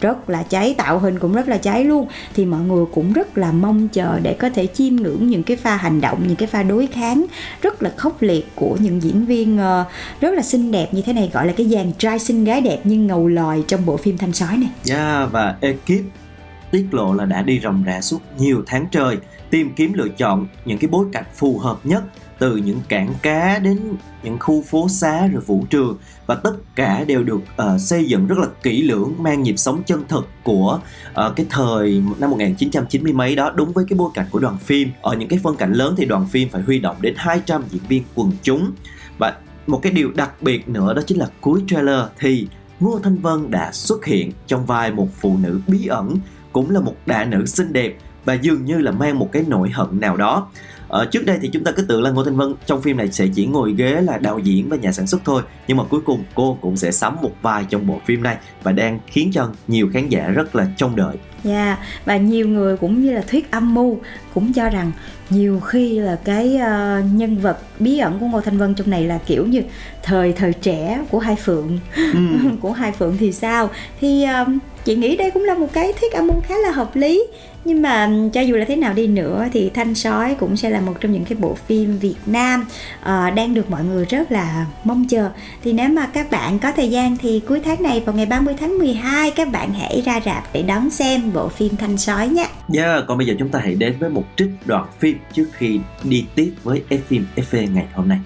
rất 0.02 0.30
là 0.30 0.44
cháy 0.44 0.76
tạo 0.78 1.00
hình 1.00 1.20
cũng 1.20 1.34
rất 1.34 1.48
là 1.48 1.58
cháy 1.58 1.84
luôn. 1.84 2.08
Thì 2.36 2.46
mọi 2.46 2.62
người 2.62 2.86
cũng 2.94 3.14
rất 3.14 3.38
là 3.38 3.52
mong 3.52 3.88
chờ 3.88 4.20
để 4.24 4.34
có 4.34 4.50
thể 4.50 4.68
chiêm 4.68 4.96
ngưỡng 4.96 5.28
những 5.28 5.44
cái 5.44 5.58
pha 5.58 5.76
hành 5.76 6.02
động 6.02 6.24
những 6.28 6.36
cái 6.36 6.48
pha 6.48 6.64
đối 6.64 6.88
kháng 6.88 7.26
rất 7.62 7.84
là 7.84 7.92
khốc 7.98 8.22
liệt 8.22 8.48
của 8.56 8.78
những 8.80 9.04
diễn 9.04 9.26
viên 9.26 9.58
ờ, 9.58 9.86
rất 10.22 10.34
là 10.34 10.42
xinh 10.42 10.72
đẹp 10.72 10.88
như 10.92 11.02
thế 11.02 11.14
này 11.14 11.30
gọi 11.34 11.48
là 11.48 11.54
cái 11.58 11.68
dàn 11.68 11.92
trai 11.98 12.20
xinh 12.20 12.44
gái 12.44 12.62
đẹp 12.62 12.80
nhưng 12.84 13.08
ngầu 13.08 13.28
lòi 13.28 13.64
trong 13.68 13.86
bộ 13.86 13.98
phim 13.98 14.18
thanh 14.18 14.34
sói 14.34 14.58
này. 14.58 14.70
Yeah, 14.98 15.32
và 15.32 15.56
ekip 15.62 16.27
tiết 16.72 16.88
lộ 16.92 17.14
là 17.14 17.26
đã 17.26 17.42
đi 17.42 17.60
ròng 17.60 17.84
rã 17.84 18.02
suốt 18.02 18.20
nhiều 18.38 18.64
tháng 18.68 18.86
trời 18.92 19.18
tìm 19.50 19.74
kiếm 19.76 19.94
lựa 19.94 20.08
chọn 20.08 20.48
những 20.66 20.78
cái 20.78 20.90
bối 20.90 21.06
cảnh 21.14 21.26
phù 21.36 21.58
hợp 21.58 21.78
nhất 21.84 22.04
từ 22.40 22.58
những 22.58 22.80
cảng 22.90 23.14
cá 23.22 23.60
đến 23.60 23.80
những 24.24 24.38
khu 24.40 24.62
phố 24.62 24.90
xá 24.90 25.28
rồi 25.28 25.42
vũ 25.42 25.66
trường 25.70 25.98
và 26.26 26.36
tất 26.36 26.54
cả 26.76 27.04
đều 27.08 27.24
được 27.24 27.36
uh, 27.38 27.82
xây 27.82 28.06
dựng 28.06 28.28
rất 28.28 28.38
là 28.38 28.48
kỹ 28.64 28.84
lưỡng 28.84 29.14
mang 29.18 29.44
nhịp 29.44 29.58
sống 29.58 29.84
chân 29.86 30.04
thực 30.08 30.28
của 30.44 30.80
uh, 31.10 31.36
cái 31.36 31.46
thời 31.50 32.04
năm 32.20 32.30
1990 32.30 33.14
mấy 33.14 33.36
đó 33.36 33.52
đúng 33.56 33.74
với 33.74 33.86
cái 33.90 33.98
bối 33.98 34.12
cảnh 34.14 34.26
của 34.32 34.40
đoàn 34.40 34.58
phim. 34.58 34.90
Ở 35.02 35.16
những 35.16 35.30
cái 35.30 35.40
phân 35.44 35.56
cảnh 35.56 35.74
lớn 35.74 35.96
thì 35.98 36.06
đoàn 36.06 36.28
phim 36.28 36.50
phải 36.50 36.62
huy 36.62 36.80
động 36.80 36.96
đến 37.02 37.14
200 37.18 37.64
diễn 37.70 37.82
viên 37.88 38.04
quần 38.16 38.32
chúng. 38.42 38.72
Và 39.18 39.34
một 39.68 39.80
cái 39.82 39.92
điều 39.92 40.12
đặc 40.12 40.42
biệt 40.42 40.70
nữa 40.70 40.94
đó 40.94 41.02
chính 41.06 41.20
là 41.20 41.28
cuối 41.42 41.62
trailer 41.68 42.02
thì 42.20 42.48
Ngô 42.80 43.00
Thanh 43.04 43.18
Vân 43.18 43.52
đã 43.52 43.72
xuất 43.72 44.06
hiện 44.06 44.32
trong 44.48 44.66
vai 44.66 44.92
một 44.92 45.08
phụ 45.20 45.38
nữ 45.38 45.62
bí 45.68 45.88
ẩn 45.88 46.18
cũng 46.58 46.72
là 46.72 46.80
một 46.80 46.96
đại 47.06 47.26
nữ 47.26 47.46
xinh 47.46 47.74
đẹp 47.74 47.94
và 48.26 48.34
dường 48.34 48.66
như 48.66 48.78
là 48.78 48.92
mang 48.92 49.20
một 49.20 49.30
cái 49.32 49.44
nỗi 49.48 49.70
hận 49.70 50.00
nào 50.00 50.18
đó. 50.18 50.48
Ở 50.88 51.06
trước 51.06 51.26
đây 51.26 51.38
thì 51.42 51.50
chúng 51.54 51.64
ta 51.64 51.72
cứ 51.72 51.82
tưởng 51.82 52.04
là 52.04 52.10
Ngô 52.10 52.24
Thanh 52.24 52.36
Vân 52.36 52.54
trong 52.66 52.82
phim 52.82 52.98
này 52.98 53.12
sẽ 53.12 53.28
chỉ 53.36 53.46
ngồi 53.46 53.74
ghế 53.78 54.02
là 54.02 54.18
đạo 54.18 54.40
diễn 54.40 54.70
và 54.70 54.78
nhà 54.78 54.92
sản 54.92 55.08
xuất 55.08 55.22
thôi, 55.26 55.42
nhưng 55.68 55.78
mà 55.78 55.84
cuối 55.84 56.02
cùng 56.06 56.24
cô 56.36 56.58
cũng 56.62 56.78
sẽ 56.78 56.92
sắm 56.92 57.16
một 57.22 57.32
vai 57.42 57.66
trong 57.70 57.88
bộ 57.88 58.02
phim 58.06 58.24
này 58.24 58.38
và 58.64 58.72
đang 58.72 59.00
khiến 59.08 59.32
cho 59.34 59.50
nhiều 59.68 59.90
khán 59.94 60.10
giả 60.10 60.28
rất 60.28 60.56
là 60.56 60.68
trông 60.78 60.96
đợi. 60.96 61.16
Dạ 61.44 61.78
và 62.06 62.18
nhiều 62.18 62.48
người 62.48 62.78
cũng 62.78 63.02
như 63.02 63.14
là 63.14 63.24
thuyết 63.28 63.52
âm 63.52 63.74
mưu 63.74 64.00
cũng 64.34 64.54
cho 64.54 64.70
rằng 64.70 64.92
nhiều 65.30 65.60
khi 65.60 66.00
là 66.00 66.18
cái 66.24 66.58
ờ, 66.58 67.02
nhân 67.14 67.38
vật 67.38 67.58
bí 67.80 67.98
ẩn 67.98 68.20
của 68.20 68.26
Ngô 68.26 68.42
Thanh 68.42 68.58
Vân 68.58 68.74
trong 68.74 68.90
này 68.90 69.04
là 69.04 69.20
kiểu 69.26 69.46
như 69.46 69.62
thời 70.04 70.34
thời 70.34 70.54
trẻ 70.54 71.00
của 71.12 71.20
Hai 71.20 71.36
Phượng. 71.36 71.80
Ừ. 71.96 72.20
của 72.62 72.72
Hai 72.72 72.92
Phượng 72.92 73.18
thì 73.18 73.32
sao? 73.32 73.70
Thì 74.02 74.24
ờ, 74.24 74.46
chị 74.86 74.96
nghĩ 74.96 75.16
đây 75.16 75.32
cũng 75.32 75.44
là 75.44 75.56
một 75.56 75.74
cái 75.74 75.94
thuyết 75.94 76.14
âm 76.14 76.28
mưu 76.28 76.42
khá 76.42 76.56
là 76.58 76.72
hợp 76.72 76.96
lý. 76.96 77.24
Nhưng 77.66 77.82
mà 77.82 78.10
cho 78.34 78.42
dù 78.42 78.56
là 78.56 78.66
thế 78.66 78.76
nào 78.76 78.94
đi 78.94 79.08
nữa 79.08 79.48
thì 79.54 79.70
thanh 79.74 79.96
sói 79.96 80.36
cũng 80.36 80.58
sẽ 80.58 80.70
là 80.70 80.82
một 80.82 80.94
trong 81.00 81.12
những 81.12 81.26
cái 81.26 81.38
bộ 81.40 81.54
phim 81.68 82.00
việt 82.00 82.16
nam 82.26 82.66
uh, 83.02 83.36
đang 83.36 83.54
được 83.54 83.72
mọi 83.72 83.84
người 83.84 84.06
rất 84.06 84.32
là 84.32 84.66
mong 84.84 85.06
chờ. 85.08 85.30
Thì 85.64 85.74
nếu 85.74 85.90
mà 85.90 86.06
các 86.06 86.32
bạn 86.32 86.60
có 86.60 86.72
thời 86.72 86.90
gian 86.90 87.18
thì 87.18 87.42
cuối 87.48 87.62
tháng 87.66 87.84
này 87.84 88.04
vào 88.06 88.16
ngày 88.16 88.26
30 88.26 88.54
tháng 88.60 88.78
12 88.78 89.32
các 89.32 89.52
bạn 89.52 89.74
hãy 89.74 90.02
ra 90.06 90.20
rạp 90.26 90.44
để 90.54 90.62
đón 90.62 90.90
xem 90.90 91.34
bộ 91.34 91.48
phim 91.48 91.76
thanh 91.76 91.98
sói 91.98 92.28
nhé 92.28 92.48
Yeah, 92.74 93.04
còn 93.08 93.18
bây 93.18 93.28
giờ 93.28 93.34
chúng 93.40 93.50
ta 93.50 93.60
hãy 93.60 93.76
đến 93.76 93.96
với 94.00 94.10
một 94.10 94.24
trích 94.38 94.50
đoạn 94.66 94.88
phim 95.00 95.18
trước 95.34 95.48
khi 95.54 95.80
đi 96.04 96.26
tiếp 96.36 96.54
với 96.64 96.84
F 96.90 97.00
phim 97.08 97.26
FV 97.36 97.74
ngày 97.74 97.88
hôm 97.94 98.08
nay. 98.08 98.20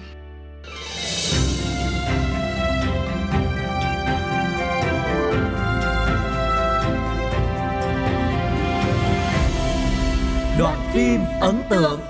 Đoạn 10.58 10.78
phim 10.92 11.20
ấn 11.40 11.62
tượng. 11.70 12.00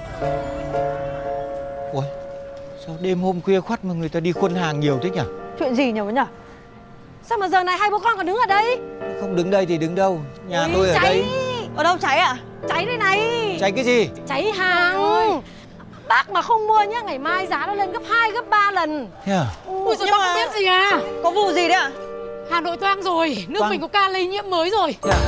Ủa 1.93 2.03
Sao 2.87 2.97
đêm 3.01 3.21
hôm 3.21 3.41
khuya 3.41 3.61
khoắt 3.61 3.85
mà 3.85 3.95
người 3.95 4.09
ta 4.09 4.21
đi 4.21 4.33
khuôn 4.33 4.55
hàng 4.55 4.81
nhiều 4.81 4.99
thế 5.03 5.11
nhỉ? 5.11 5.21
Chuyện 5.59 5.75
gì 5.75 5.93
nhỉ 5.93 6.01
bố 6.01 6.11
nhỉ 6.11 6.21
Sao 7.23 7.39
mà 7.39 7.49
giờ 7.49 7.65
này 7.65 7.77
hai 7.79 7.91
bố 7.91 7.99
con 7.99 8.17
còn 8.17 8.27
đứng 8.27 8.37
ở 8.37 8.47
đây? 8.47 8.79
Không 9.21 9.37
đứng 9.37 9.51
đây 9.51 9.67
thì 9.67 9.79
đứng 9.79 9.95
đâu? 9.95 10.21
Nhà 10.49 10.65
Ý, 10.65 10.73
tôi 10.75 10.89
ở 10.89 10.95
cháy. 10.95 11.03
đây 11.05 11.52
Ở 11.77 11.83
đâu 11.83 11.97
cháy 12.01 12.19
à 12.19 12.37
Cháy 12.69 12.87
đây 12.87 12.97
này. 12.97 13.19
Cháy 13.61 13.73
cái 13.73 13.85
gì? 13.85 14.09
Cháy 14.29 14.53
hàng. 14.53 15.43
Bác 16.09 16.31
mà 16.31 16.43
không 16.43 16.67
mua 16.67 16.83
nhá 16.83 17.01
Ngày 17.01 17.19
mai 17.19 17.47
giá 17.47 17.67
nó 17.67 17.75
lên 17.75 17.93
gấp 17.93 18.03
2 18.11 18.31
gấp 18.33 18.49
3 18.51 18.71
lần. 18.71 19.09
Thế 19.25 19.33
à? 19.33 19.47
Ui 19.67 19.97
giời, 19.97 20.09
bác 20.11 20.19
không 20.19 20.35
biết 20.35 20.59
gì 20.61 20.67
à? 20.67 21.01
Có 21.23 21.31
vụ 21.31 21.53
gì 21.53 21.69
đấy 21.69 21.79
ạ? 21.79 21.91
Hà 22.51 22.61
Nội 22.61 22.77
toang 22.77 23.03
rồi, 23.03 23.47
nước 23.49 23.59
Toang. 23.59 23.71
mình 23.71 23.81
có 23.81 23.89
ca 23.89 24.09
lây 24.09 24.27
nhiễm 24.27 24.51
mới 24.51 24.71
rồi. 24.71 24.97
Thế 25.03 25.11
à? 25.11 25.19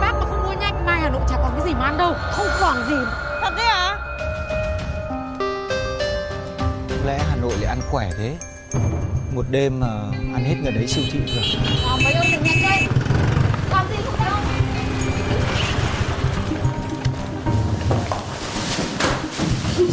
Bác 0.00 0.12
mà 0.12 0.20
không 0.30 0.42
mua 0.46 0.60
nhanh 0.60 0.86
mai 0.86 1.00
Hà 1.00 1.08
Nội 1.08 1.20
chả 1.28 1.36
còn 1.42 1.50
cái 1.58 1.66
gì 1.68 1.74
mà 1.74 1.84
ăn 1.84 1.96
đâu. 1.98 2.14
Không 2.32 2.46
còn 2.60 2.76
gì. 2.88 2.96
Thật 3.42 3.50
đấy 3.56 3.66
à 3.66 3.96
Có 6.88 7.06
lẽ 7.06 7.18
Hà 7.30 7.36
Nội 7.42 7.52
lại 7.60 7.68
ăn 7.68 7.78
khỏe 7.90 8.10
thế? 8.18 8.34
Một 9.34 9.44
đêm 9.50 9.80
mà 9.80 9.86
ăn 10.34 10.44
hết 10.44 10.54
người 10.62 10.72
đấy 10.72 10.86
siêu 10.86 11.04
thị 11.12 11.18
rồi 11.26 11.44
Ờ, 11.88 11.96
mấy 12.04 12.14
đừng 12.32 12.42
nhanh 12.44 12.62
đây 12.70 12.86
Rồi, 19.76 19.86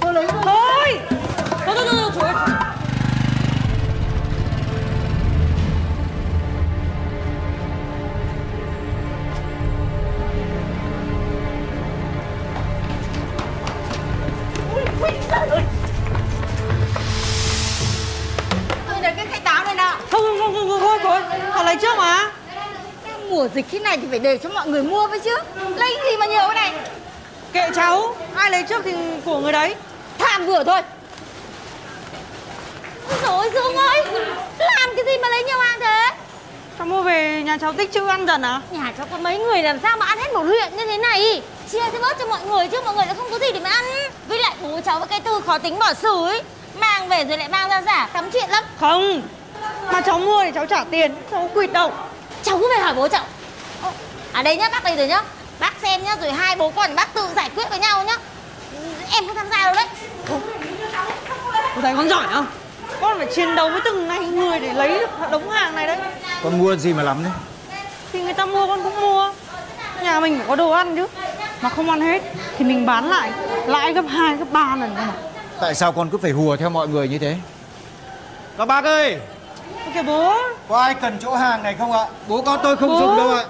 Thôi 0.00 0.14
Thôi 0.14 0.26
Thôi 1.66 1.74
thôi. 1.76 2.10
Thôi. 2.14 2.32
Thôi 15.30 15.46
thôi 15.50 15.60
tôi 18.88 19.02
lấy 19.02 19.12
cái 19.16 19.26
cây 19.30 19.40
táo 19.44 19.64
này 19.64 19.74
nào. 19.74 19.96
Không 20.10 20.22
không 20.38 20.54
không 20.54 20.68
không 20.68 20.80
thôi 20.80 20.98
thôi. 21.02 21.20
Họ 21.50 21.62
lấy 21.62 21.76
trước 21.76 21.98
mà. 21.98 22.30
Mùa 23.28 23.48
dịch 23.54 23.66
thế 23.70 23.78
này 23.78 23.98
thì 23.98 24.06
phải 24.10 24.18
để 24.18 24.38
cho 24.38 24.48
mọi 24.48 24.68
người 24.68 24.82
mua 24.82 25.06
với 25.06 25.20
chứ. 25.20 25.36
Lấy 25.76 25.96
gì 26.10 26.16
mà 26.16 26.26
nhiều 26.26 26.42
cái 26.46 26.54
này? 26.54 26.72
Kệ 27.52 27.70
cháu 27.74 28.15
Ai 28.36 28.50
lấy 28.50 28.62
trước 28.62 28.82
thì 28.84 28.92
của 29.24 29.38
người 29.38 29.52
đấy. 29.52 29.74
Tham 30.18 30.46
vừa 30.46 30.64
thôi. 30.64 30.82
Ôi 33.26 33.50
Dương 33.54 33.76
ơi 33.76 34.04
Làm 34.58 34.90
cái 34.96 35.04
gì 35.04 35.12
mà 35.22 35.28
lấy 35.28 35.44
nhiều 35.44 35.58
hàng 35.58 35.80
thế? 35.80 36.10
Cháu 36.78 36.86
mua 36.86 37.02
về 37.02 37.42
nhà 37.42 37.58
cháu 37.60 37.72
tích 37.72 37.92
chữ 37.92 38.06
ăn 38.06 38.26
dần 38.26 38.42
à? 38.42 38.60
Nhà 38.70 38.92
cháu 38.98 39.06
có 39.10 39.18
mấy 39.18 39.38
người 39.38 39.62
làm 39.62 39.78
sao 39.82 39.96
mà 39.96 40.06
ăn 40.06 40.18
hết 40.18 40.32
một 40.32 40.42
huyện 40.42 40.76
như 40.76 40.86
thế 40.86 40.98
này? 40.98 41.42
Chia 41.72 41.82
cho 41.92 41.98
bớt 41.98 42.18
cho 42.18 42.26
mọi 42.26 42.40
người 42.40 42.68
chứ 42.68 42.80
mọi 42.84 42.94
người 42.94 43.06
lại 43.06 43.14
không 43.14 43.30
có 43.30 43.38
gì 43.38 43.46
để 43.52 43.60
mà 43.60 43.70
ăn. 43.70 43.84
Với 44.28 44.38
lại 44.38 44.54
bố 44.62 44.80
cháu 44.84 44.98
với 44.98 45.08
cái 45.08 45.20
tư 45.20 45.40
khó 45.46 45.58
tính 45.58 45.78
bỏ 45.78 45.94
xử 45.94 46.24
ấy. 46.26 46.42
Mang 46.78 47.08
về 47.08 47.24
rồi 47.24 47.38
lại 47.38 47.48
mang 47.48 47.68
ra 47.68 47.82
giả 47.82 48.08
cắm 48.12 48.30
chuyện 48.30 48.50
lắm. 48.50 48.64
Không 48.80 49.22
Mà 49.92 50.00
cháu 50.00 50.18
mua 50.18 50.44
thì 50.44 50.50
cháu 50.54 50.66
trả 50.66 50.84
tiền 50.90 51.14
Cháu 51.30 51.50
quỵt 51.54 51.72
đâu 51.72 51.92
Cháu 52.42 52.58
cứ 52.58 52.68
về 52.76 52.82
hỏi 52.82 52.94
bố 52.94 53.08
cháu. 53.08 53.24
Ơ, 53.82 53.90
À 54.32 54.42
đây 54.42 54.56
nhá 54.56 54.68
bác 54.72 54.84
đây 54.84 54.96
rồi 54.96 55.06
nhá. 55.06 55.22
Bác 55.58 55.72
xem 55.82 56.04
nhá 56.04 56.16
rồi 56.20 56.32
hai 56.32 56.56
bố 56.56 56.70
con 56.70 56.94
bác 56.94 57.14
tự 57.14 57.28
giải 57.36 57.50
quyết 57.56 57.70
với 57.70 57.78
nhau 57.78 58.04
nhá 58.04 58.16
Em 59.16 59.26
không 59.26 59.36
tham 59.36 59.46
gia 59.50 59.64
đâu 59.64 59.74
đấy. 59.74 59.86
Cô 61.74 61.80
thấy 61.82 61.94
con 61.96 62.08
giỏi 62.08 62.26
không 62.32 62.46
Con 63.00 63.18
phải 63.18 63.26
chiến 63.34 63.54
đấu 63.54 63.70
với 63.70 63.80
từng 63.84 64.08
ngày 64.08 64.18
người 64.18 64.60
để 64.60 64.72
lấy 64.72 64.98
được 64.98 65.10
đống 65.30 65.50
hàng 65.50 65.74
này 65.74 65.86
đấy. 65.86 65.96
Con 66.42 66.58
mua 66.58 66.76
gì 66.76 66.92
mà 66.92 67.02
lắm 67.02 67.16
đấy? 67.24 67.32
Thì 68.12 68.22
người 68.22 68.34
ta 68.34 68.46
mua 68.46 68.66
con 68.66 68.82
cũng 68.82 69.00
mua. 69.00 69.30
Nhà 70.02 70.20
mình 70.20 70.38
phải 70.38 70.46
có 70.48 70.56
đồ 70.56 70.70
ăn 70.70 70.96
chứ 70.96 71.06
Mà 71.60 71.68
không 71.68 71.90
ăn 71.90 72.00
hết. 72.00 72.22
Thì 72.58 72.64
mình 72.64 72.86
bán 72.86 73.08
lại 73.08 73.30
Lãi 73.66 73.92
gấp 73.92 74.04
2, 74.08 74.36
gấp 74.36 74.44
3 74.52 74.76
lần 74.76 74.94
cơ 74.96 75.02
mà. 75.02 75.12
Tại 75.60 75.74
sao 75.74 75.92
con 75.92 76.10
cứ 76.10 76.18
phải 76.18 76.30
hùa 76.30 76.56
theo 76.56 76.70
mọi 76.70 76.88
người 76.88 77.08
như 77.08 77.18
thế? 77.18 77.36
Các 78.58 78.64
bác 78.68 78.84
ơi! 78.84 79.18
Ôi 79.84 79.90
kìa 79.94 80.02
bố! 80.02 80.34
Có 80.68 80.78
ai 80.80 80.94
cần 80.94 81.18
chỗ 81.22 81.34
hàng 81.34 81.62
này 81.62 81.74
không 81.78 81.92
ạ? 81.92 82.04
Bố 82.28 82.42
con 82.42 82.60
tôi 82.62 82.76
không 82.76 82.88
Bố. 82.88 83.00
dùng 83.00 83.16
đâu 83.16 83.30
ạ. 83.30 83.44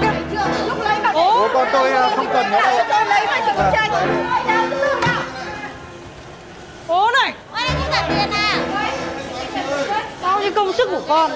Kìa! 0.00 0.38
Lúc 0.68 0.78
lấy 0.80 0.98
mà 1.02 1.12
Bố! 1.12 1.48
Con 1.54 1.68
tôi 1.72 1.90
à, 1.92 2.10
không 2.16 2.26
cần 2.32 2.50
nữa 2.50 2.60
đâu 2.62 2.78
ạ 2.78 2.86
Tôi 2.90 3.04
lấy 3.06 3.26
mà 3.26 3.40
chị 3.46 3.52
con 3.56 3.72
trai 3.72 3.88
Bố 6.88 7.10
này. 7.22 7.32
Ôi 7.52 7.62
không 7.74 7.90
trả 7.92 8.08
tiền 8.08 8.30
à? 8.30 8.54
Bao 10.22 10.40
nhiêu 10.40 10.52
công 10.54 10.72
sức 10.72 10.88
của 10.90 11.02
con 11.08 11.30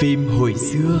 Phim 0.00 0.28
hồi 0.28 0.54
xưa. 0.54 0.98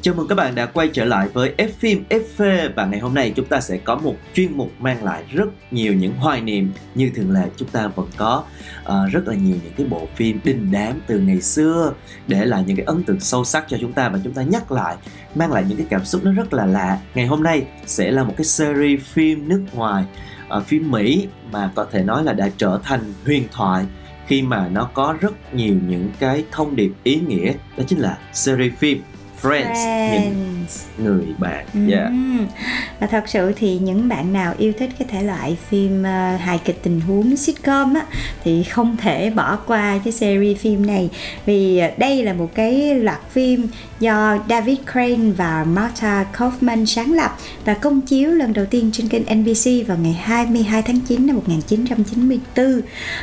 Chào 0.00 0.14
mừng 0.14 0.28
các 0.28 0.34
bạn 0.34 0.54
đã 0.54 0.66
quay 0.66 0.88
trở 0.92 1.04
lại 1.04 1.28
với 1.32 1.54
F 1.58 1.68
phim 1.78 2.04
FV 2.10 2.68
và 2.76 2.86
ngày 2.86 3.00
hôm 3.00 3.14
nay 3.14 3.32
chúng 3.36 3.46
ta 3.46 3.60
sẽ 3.60 3.76
có 3.76 3.96
một 3.96 4.14
chuyên 4.34 4.52
mục 4.52 4.72
mang 4.78 5.04
lại 5.04 5.24
rất 5.32 5.48
nhiều 5.70 5.92
những 5.92 6.14
hoài 6.14 6.40
niệm. 6.40 6.72
Như 6.94 7.10
thường 7.14 7.30
lệ 7.30 7.48
chúng 7.56 7.68
ta 7.68 7.86
vẫn 7.86 8.06
có 8.16 8.44
uh, 8.82 9.12
rất 9.12 9.28
là 9.28 9.34
nhiều 9.34 9.56
những 9.64 9.72
cái 9.76 9.86
bộ 9.86 10.08
phim 10.16 10.40
đình 10.44 10.68
đám 10.72 11.00
từ 11.06 11.18
ngày 11.18 11.40
xưa 11.40 11.92
để 12.26 12.44
lại 12.44 12.64
những 12.66 12.76
cái 12.76 12.86
ấn 12.86 13.02
tượng 13.02 13.20
sâu 13.20 13.44
sắc 13.44 13.64
cho 13.68 13.76
chúng 13.80 13.92
ta 13.92 14.08
và 14.08 14.18
chúng 14.24 14.32
ta 14.32 14.42
nhắc 14.42 14.72
lại 14.72 14.96
mang 15.34 15.52
lại 15.52 15.64
những 15.68 15.78
cái 15.78 15.86
cảm 15.90 16.04
xúc 16.04 16.24
nó 16.24 16.32
rất 16.32 16.52
là 16.52 16.66
lạ. 16.66 16.98
Ngày 17.14 17.26
hôm 17.26 17.42
nay 17.42 17.66
sẽ 17.86 18.10
là 18.10 18.24
một 18.24 18.34
cái 18.36 18.44
series 18.44 19.00
phim 19.00 19.48
nước 19.48 19.62
ngoài 19.72 20.04
uh, 20.56 20.66
phim 20.66 20.90
Mỹ 20.90 21.28
mà 21.52 21.70
có 21.74 21.86
thể 21.90 22.02
nói 22.02 22.24
là 22.24 22.32
đã 22.32 22.48
trở 22.56 22.80
thành 22.84 23.12
huyền 23.24 23.44
thoại 23.52 23.84
khi 24.28 24.42
mà 24.42 24.68
nó 24.68 24.90
có 24.94 25.16
rất 25.20 25.54
nhiều 25.54 25.76
những 25.88 26.08
cái 26.18 26.44
thông 26.52 26.76
điệp 26.76 26.90
ý 27.02 27.20
nghĩa, 27.28 27.52
đó 27.76 27.84
chính 27.86 27.98
là 27.98 28.18
series 28.32 28.72
phim. 28.72 29.02
Friends, 29.42 29.78
những 30.98 31.04
người 31.04 31.26
bạn 31.38 31.64
Ừ. 31.74 31.80
dạ 31.86 32.10
Và 33.00 33.06
thật 33.06 33.24
sự 33.26 33.52
thì 33.56 33.78
những 33.78 34.08
bạn 34.08 34.32
nào 34.32 34.54
yêu 34.58 34.72
thích 34.78 34.90
cái 34.98 35.08
thể 35.10 35.22
loại 35.22 35.56
phim 35.70 36.02
ờ, 36.02 36.36
hài 36.36 36.58
kịch 36.58 36.78
tình 36.82 37.00
huống 37.00 37.36
sitcom 37.36 37.94
á 37.94 38.04
thì 38.44 38.62
không 38.62 38.96
thể 38.96 39.30
bỏ 39.30 39.56
qua 39.56 39.98
cái 40.04 40.12
series 40.12 40.58
phim 40.58 40.86
này 40.86 41.10
vì 41.46 41.78
ờ, 41.78 41.90
đây 41.96 42.24
là 42.24 42.32
một 42.32 42.54
cái 42.54 42.94
loạt 42.94 43.20
phim 43.30 43.66
do 44.00 44.38
David 44.48 44.78
Crane 44.92 45.30
và 45.36 45.64
Martha 45.64 46.26
Kaufman 46.36 46.84
sáng 46.84 47.12
lập 47.12 47.36
và 47.64 47.74
công 47.74 48.00
chiếu 48.00 48.30
lần 48.30 48.52
đầu 48.52 48.64
tiên 48.64 48.90
trên 48.92 49.08
kênh 49.08 49.22
NBC 49.40 49.88
vào 49.88 49.98
ngày 50.02 50.12
22 50.22 50.82
tháng 50.82 51.00
9 51.00 51.26
năm 51.26 51.36
1994. 51.36 52.80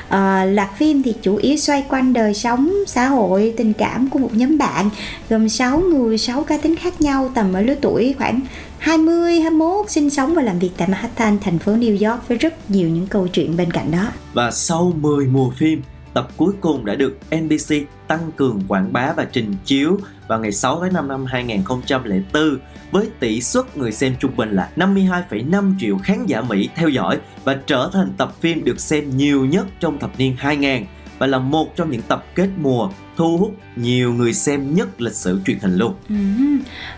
Ờ, 0.09 0.45
loạt 0.45 0.69
phim 0.77 1.03
thì 1.03 1.13
chủ 1.21 1.35
yếu 1.35 1.57
xoay 1.57 1.83
quanh 1.89 2.13
đời 2.13 2.33
sống 2.33 2.71
xã 2.87 3.07
hội, 3.07 3.53
tình 3.57 3.73
cảm 3.73 4.09
của 4.09 4.19
một 4.19 4.29
nhóm 4.33 4.57
bạn 4.57 4.89
gồm 5.29 5.49
6 5.49 5.79
người, 5.79 6.04
16 6.05 6.43
cá 6.43 6.57
tính 6.57 6.75
khác 6.75 7.01
nhau 7.01 7.31
tầm 7.35 7.53
ở 7.53 7.61
lứa 7.61 7.75
tuổi 7.81 8.15
khoảng 8.17 8.41
20, 8.79 9.39
21 9.39 9.89
sinh 9.89 10.09
sống 10.09 10.33
và 10.35 10.41
làm 10.41 10.59
việc 10.59 10.71
tại 10.77 10.87
Manhattan, 10.87 11.37
thành 11.41 11.59
phố 11.59 11.71
New 11.71 12.09
York 12.09 12.27
với 12.27 12.37
rất 12.37 12.71
nhiều 12.71 12.89
những 12.89 13.07
câu 13.07 13.27
chuyện 13.27 13.57
bên 13.57 13.71
cạnh 13.71 13.91
đó. 13.91 14.07
Và 14.33 14.51
sau 14.51 14.93
10 15.01 15.27
mùa 15.27 15.49
phim, 15.49 15.81
tập 16.13 16.27
cuối 16.37 16.53
cùng 16.61 16.85
đã 16.85 16.95
được 16.95 17.17
NBC 17.35 17.75
tăng 18.07 18.31
cường 18.35 18.61
quảng 18.67 18.93
bá 18.93 19.13
và 19.17 19.25
trình 19.31 19.55
chiếu 19.65 19.99
vào 20.27 20.39
ngày 20.39 20.51
6 20.51 20.79
tháng 20.81 20.93
5 20.93 21.07
năm 21.07 21.25
2004 21.25 22.57
với 22.91 23.09
tỷ 23.19 23.41
suất 23.41 23.77
người 23.77 23.91
xem 23.91 24.15
trung 24.19 24.31
bình 24.37 24.51
là 24.51 24.69
52,5 24.75 25.73
triệu 25.79 25.97
khán 25.97 26.25
giả 26.25 26.41
Mỹ 26.41 26.69
theo 26.75 26.89
dõi 26.89 27.19
và 27.43 27.57
trở 27.67 27.89
thành 27.93 28.13
tập 28.17 28.33
phim 28.41 28.63
được 28.63 28.79
xem 28.79 29.17
nhiều 29.17 29.45
nhất 29.45 29.65
trong 29.79 29.99
thập 29.99 30.19
niên 30.19 30.35
2000 30.37 30.85
và 31.17 31.27
là 31.27 31.39
một 31.39 31.75
trong 31.75 31.91
những 31.91 32.01
tập 32.01 32.25
kết 32.35 32.49
mùa 32.61 32.89
thu 33.15 33.37
hút 33.37 33.55
nhiều 33.75 34.13
người 34.13 34.33
xem 34.33 34.75
nhất 34.75 35.01
lịch 35.01 35.15
sử 35.15 35.39
truyền 35.45 35.59
hình 35.59 35.75
luôn. 35.75 35.93
Ừ. 36.09 36.15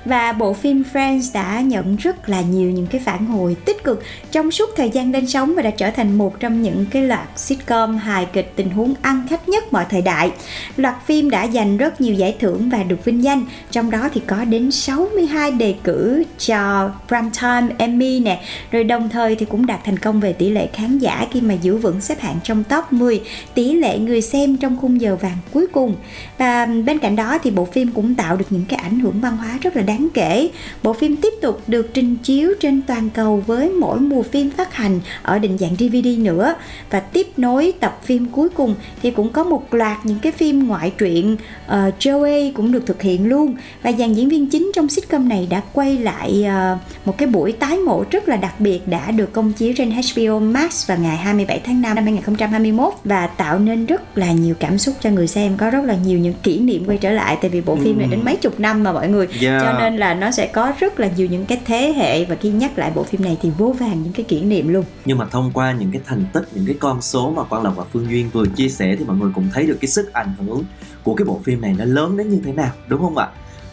Và 0.05 0.31
bộ 0.31 0.53
phim 0.53 0.83
Friends 0.93 1.33
đã 1.33 1.61
nhận 1.61 1.95
rất 1.95 2.29
là 2.29 2.41
nhiều 2.41 2.71
những 2.71 2.87
cái 2.87 3.01
phản 3.05 3.25
hồi 3.25 3.55
tích 3.65 3.83
cực 3.83 4.03
trong 4.31 4.51
suốt 4.51 4.69
thời 4.75 4.89
gian 4.89 5.11
lên 5.11 5.27
sóng 5.27 5.55
và 5.55 5.61
đã 5.61 5.69
trở 5.69 5.91
thành 5.91 6.17
một 6.17 6.39
trong 6.39 6.61
những 6.61 6.85
cái 6.91 7.03
loạt 7.03 7.27
sitcom 7.35 7.97
hài 7.97 8.25
kịch 8.25 8.53
tình 8.55 8.69
huống 8.69 8.93
ăn 9.01 9.27
khách 9.29 9.49
nhất 9.49 9.73
mọi 9.73 9.85
thời 9.89 10.01
đại. 10.01 10.31
Loạt 10.77 10.95
phim 11.05 11.29
đã 11.29 11.47
giành 11.47 11.77
rất 11.77 12.01
nhiều 12.01 12.13
giải 12.13 12.35
thưởng 12.39 12.69
và 12.69 12.83
được 12.83 13.05
vinh 13.05 13.23
danh, 13.23 13.45
trong 13.71 13.91
đó 13.91 14.09
thì 14.13 14.21
có 14.27 14.45
đến 14.45 14.71
62 14.71 15.51
đề 15.51 15.75
cử 15.83 16.23
cho 16.37 16.91
Primetime 17.07 17.75
Emmy 17.77 18.19
nè, 18.19 18.43
rồi 18.71 18.83
đồng 18.83 19.09
thời 19.09 19.35
thì 19.35 19.45
cũng 19.45 19.65
đạt 19.65 19.79
thành 19.83 19.99
công 19.99 20.19
về 20.19 20.33
tỷ 20.33 20.49
lệ 20.49 20.67
khán 20.73 20.99
giả 20.99 21.27
khi 21.31 21.41
mà 21.41 21.53
giữ 21.53 21.77
vững 21.77 22.01
xếp 22.01 22.19
hạng 22.19 22.39
trong 22.43 22.63
top 22.63 22.93
10 22.93 23.21
tỷ 23.53 23.73
lệ 23.73 23.99
người 23.99 24.21
xem 24.21 24.57
trong 24.57 24.77
khung 24.81 25.01
giờ 25.01 25.15
vàng 25.15 25.37
cuối 25.53 25.67
cùng 25.67 25.95
và 26.37 26.65
bên 26.65 26.99
cạnh 26.99 27.15
đó 27.15 27.37
thì 27.43 27.51
bộ 27.51 27.65
phim 27.65 27.91
cũng 27.91 28.15
tạo 28.15 28.37
được 28.37 28.45
những 28.49 28.65
cái 28.69 28.79
ảnh 28.83 28.99
hưởng 28.99 29.21
văn 29.21 29.37
hóa 29.37 29.57
rất 29.61 29.75
là 29.75 29.81
đáng 29.81 30.07
kể. 30.13 30.49
Bộ 30.83 30.93
phim 30.93 31.15
tiếp 31.15 31.33
tục 31.41 31.61
được 31.67 31.93
trình 31.93 32.15
chiếu 32.23 32.53
trên 32.59 32.81
toàn 32.81 33.09
cầu 33.09 33.43
với 33.47 33.69
mỗi 33.69 33.99
mùa 33.99 34.23
phim 34.23 34.49
phát 34.49 34.73
hành 34.73 34.99
ở 35.21 35.39
định 35.39 35.57
dạng 35.57 35.75
DVD 35.75 36.19
nữa. 36.19 36.55
Và 36.89 36.99
tiếp 36.99 37.27
nối 37.37 37.73
tập 37.79 37.99
phim 38.03 38.25
cuối 38.25 38.49
cùng 38.49 38.75
thì 39.01 39.11
cũng 39.11 39.31
có 39.31 39.43
một 39.43 39.73
loạt 39.73 39.97
những 40.03 40.19
cái 40.19 40.31
phim 40.31 40.67
ngoại 40.67 40.93
truyện 40.97 41.33
uh, 41.33 41.71
Joey 41.99 42.51
cũng 42.53 42.71
được 42.71 42.85
thực 42.85 43.01
hiện 43.01 43.29
luôn. 43.29 43.55
Và 43.83 43.91
dàn 43.91 44.13
diễn 44.13 44.29
viên 44.29 44.47
chính 44.47 44.71
trong 44.75 44.89
sitcom 44.89 45.29
này 45.29 45.47
đã 45.49 45.61
quay 45.73 45.97
lại 45.97 46.45
uh, 46.73 47.05
một 47.05 47.17
cái 47.17 47.27
buổi 47.27 47.51
tái 47.51 47.77
ngộ 47.77 48.05
rất 48.11 48.27
là 48.27 48.35
đặc 48.35 48.59
biệt 48.59 48.87
đã 48.87 49.11
được 49.11 49.33
công 49.33 49.53
chiếu 49.53 49.73
trên 49.77 49.91
HBO 49.91 50.39
Max 50.39 50.89
vào 50.89 50.97
ngày 50.97 51.17
27 51.17 51.61
tháng 51.65 51.81
5 51.81 51.95
năm 51.95 52.03
2021 52.03 52.93
và 53.03 53.27
tạo 53.27 53.59
nên 53.59 53.85
rất 53.85 54.17
là 54.17 54.31
nhiều 54.31 54.55
cảm 54.59 54.77
xúc 54.77 54.95
cho 55.01 55.09
người 55.09 55.27
xem 55.27 55.57
có 55.57 55.69
rất 55.69 55.85
là 55.85 55.96
nhiều 56.03 56.19
những 56.19 56.33
kỷ 56.43 56.59
niệm 56.59 56.85
quay 56.85 56.97
trở 56.97 57.11
lại 57.11 57.37
tại 57.41 57.49
vì 57.49 57.61
bộ 57.61 57.75
phim 57.75 57.97
này 57.97 58.07
đến 58.07 58.19
mấy 58.25 58.35
chục 58.35 58.59
năm 58.59 58.83
mà 58.83 58.93
mọi 58.93 59.09
người. 59.09 59.27
Yeah. 59.41 59.61
cho 59.61 59.79
nên 59.79 59.97
là 59.97 60.13
nó 60.13 60.31
sẽ 60.31 60.47
có 60.47 60.73
rất 60.79 60.99
là 60.99 61.09
nhiều 61.17 61.27
những 61.27 61.45
cái 61.45 61.61
thế 61.65 61.93
hệ 61.97 62.25
và 62.25 62.35
khi 62.35 62.49
nhắc 62.49 62.77
lại 62.77 62.91
bộ 62.95 63.03
phim 63.03 63.23
này 63.23 63.37
thì 63.41 63.51
vô 63.57 63.75
vàng 63.79 64.03
những 64.03 64.13
cái 64.13 64.25
kỷ 64.25 64.41
niệm 64.41 64.67
luôn. 64.67 64.83
Nhưng 65.05 65.17
mà 65.17 65.25
thông 65.25 65.51
qua 65.53 65.71
những 65.71 65.91
cái 65.91 66.01
thành 66.05 66.25
tích 66.33 66.47
những 66.55 66.65
cái 66.65 66.75
con 66.79 67.01
số 67.01 67.31
mà 67.31 67.43
quang 67.43 67.63
lộc 67.63 67.75
và 67.75 67.83
phương 67.93 68.07
duyên 68.09 68.29
vừa 68.33 68.45
chia 68.45 68.69
sẻ 68.69 68.95
thì 68.99 69.05
mọi 69.05 69.17
người 69.17 69.31
cũng 69.35 69.47
thấy 69.53 69.67
được 69.67 69.77
cái 69.81 69.89
sức 69.89 70.13
ảnh 70.13 70.33
hưởng 70.39 70.63
của 71.03 71.15
cái 71.15 71.25
bộ 71.25 71.41
phim 71.43 71.61
này 71.61 71.75
nó 71.77 71.85
lớn 71.85 72.17
đến 72.17 72.29
như 72.29 72.39
thế 72.45 72.53
nào 72.53 72.71
đúng 72.87 73.01
không 73.01 73.17
ạ? 73.17 73.27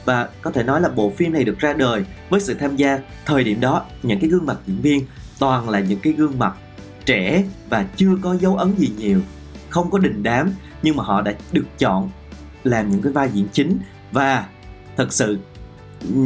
Và 0.05 0.29
có 0.43 0.51
thể 0.51 0.63
nói 0.63 0.81
là 0.81 0.89
bộ 0.89 1.13
phim 1.17 1.33
này 1.33 1.45
được 1.45 1.59
ra 1.59 1.73
đời 1.73 2.05
với 2.31 2.41
sự 2.41 2.55
tham 2.55 2.77
gia 2.77 2.99
thời 3.27 3.45
điểm 3.45 3.61
đó 3.61 3.85
những 4.03 4.21
cái 4.21 4.31
gương 4.31 4.47
mặt 4.47 4.57
diễn 4.67 4.81
viên 4.81 5.07
toàn 5.39 5.69
là 5.69 5.81
những 5.81 5.99
cái 5.99 6.13
gương 6.13 6.39
mặt 6.39 6.55
trẻ 7.07 7.45
và 7.69 7.87
chưa 7.97 8.17
có 8.23 8.37
dấu 8.41 8.57
ấn 8.57 8.75
gì 8.79 8.91
nhiều 8.99 9.21
không 9.69 9.91
có 9.91 9.99
đình 9.99 10.23
đám 10.23 10.53
nhưng 10.85 10.97
mà 10.97 11.05
họ 11.05 11.21
đã 11.23 11.33
được 11.53 11.67
chọn 11.79 12.11
làm 12.65 12.91
những 12.91 13.03
cái 13.03 13.13
vai 13.13 13.29
diễn 13.33 13.47
chính. 13.53 13.79
Và 14.13 14.47
thật 14.97 15.13
sự 15.13 15.39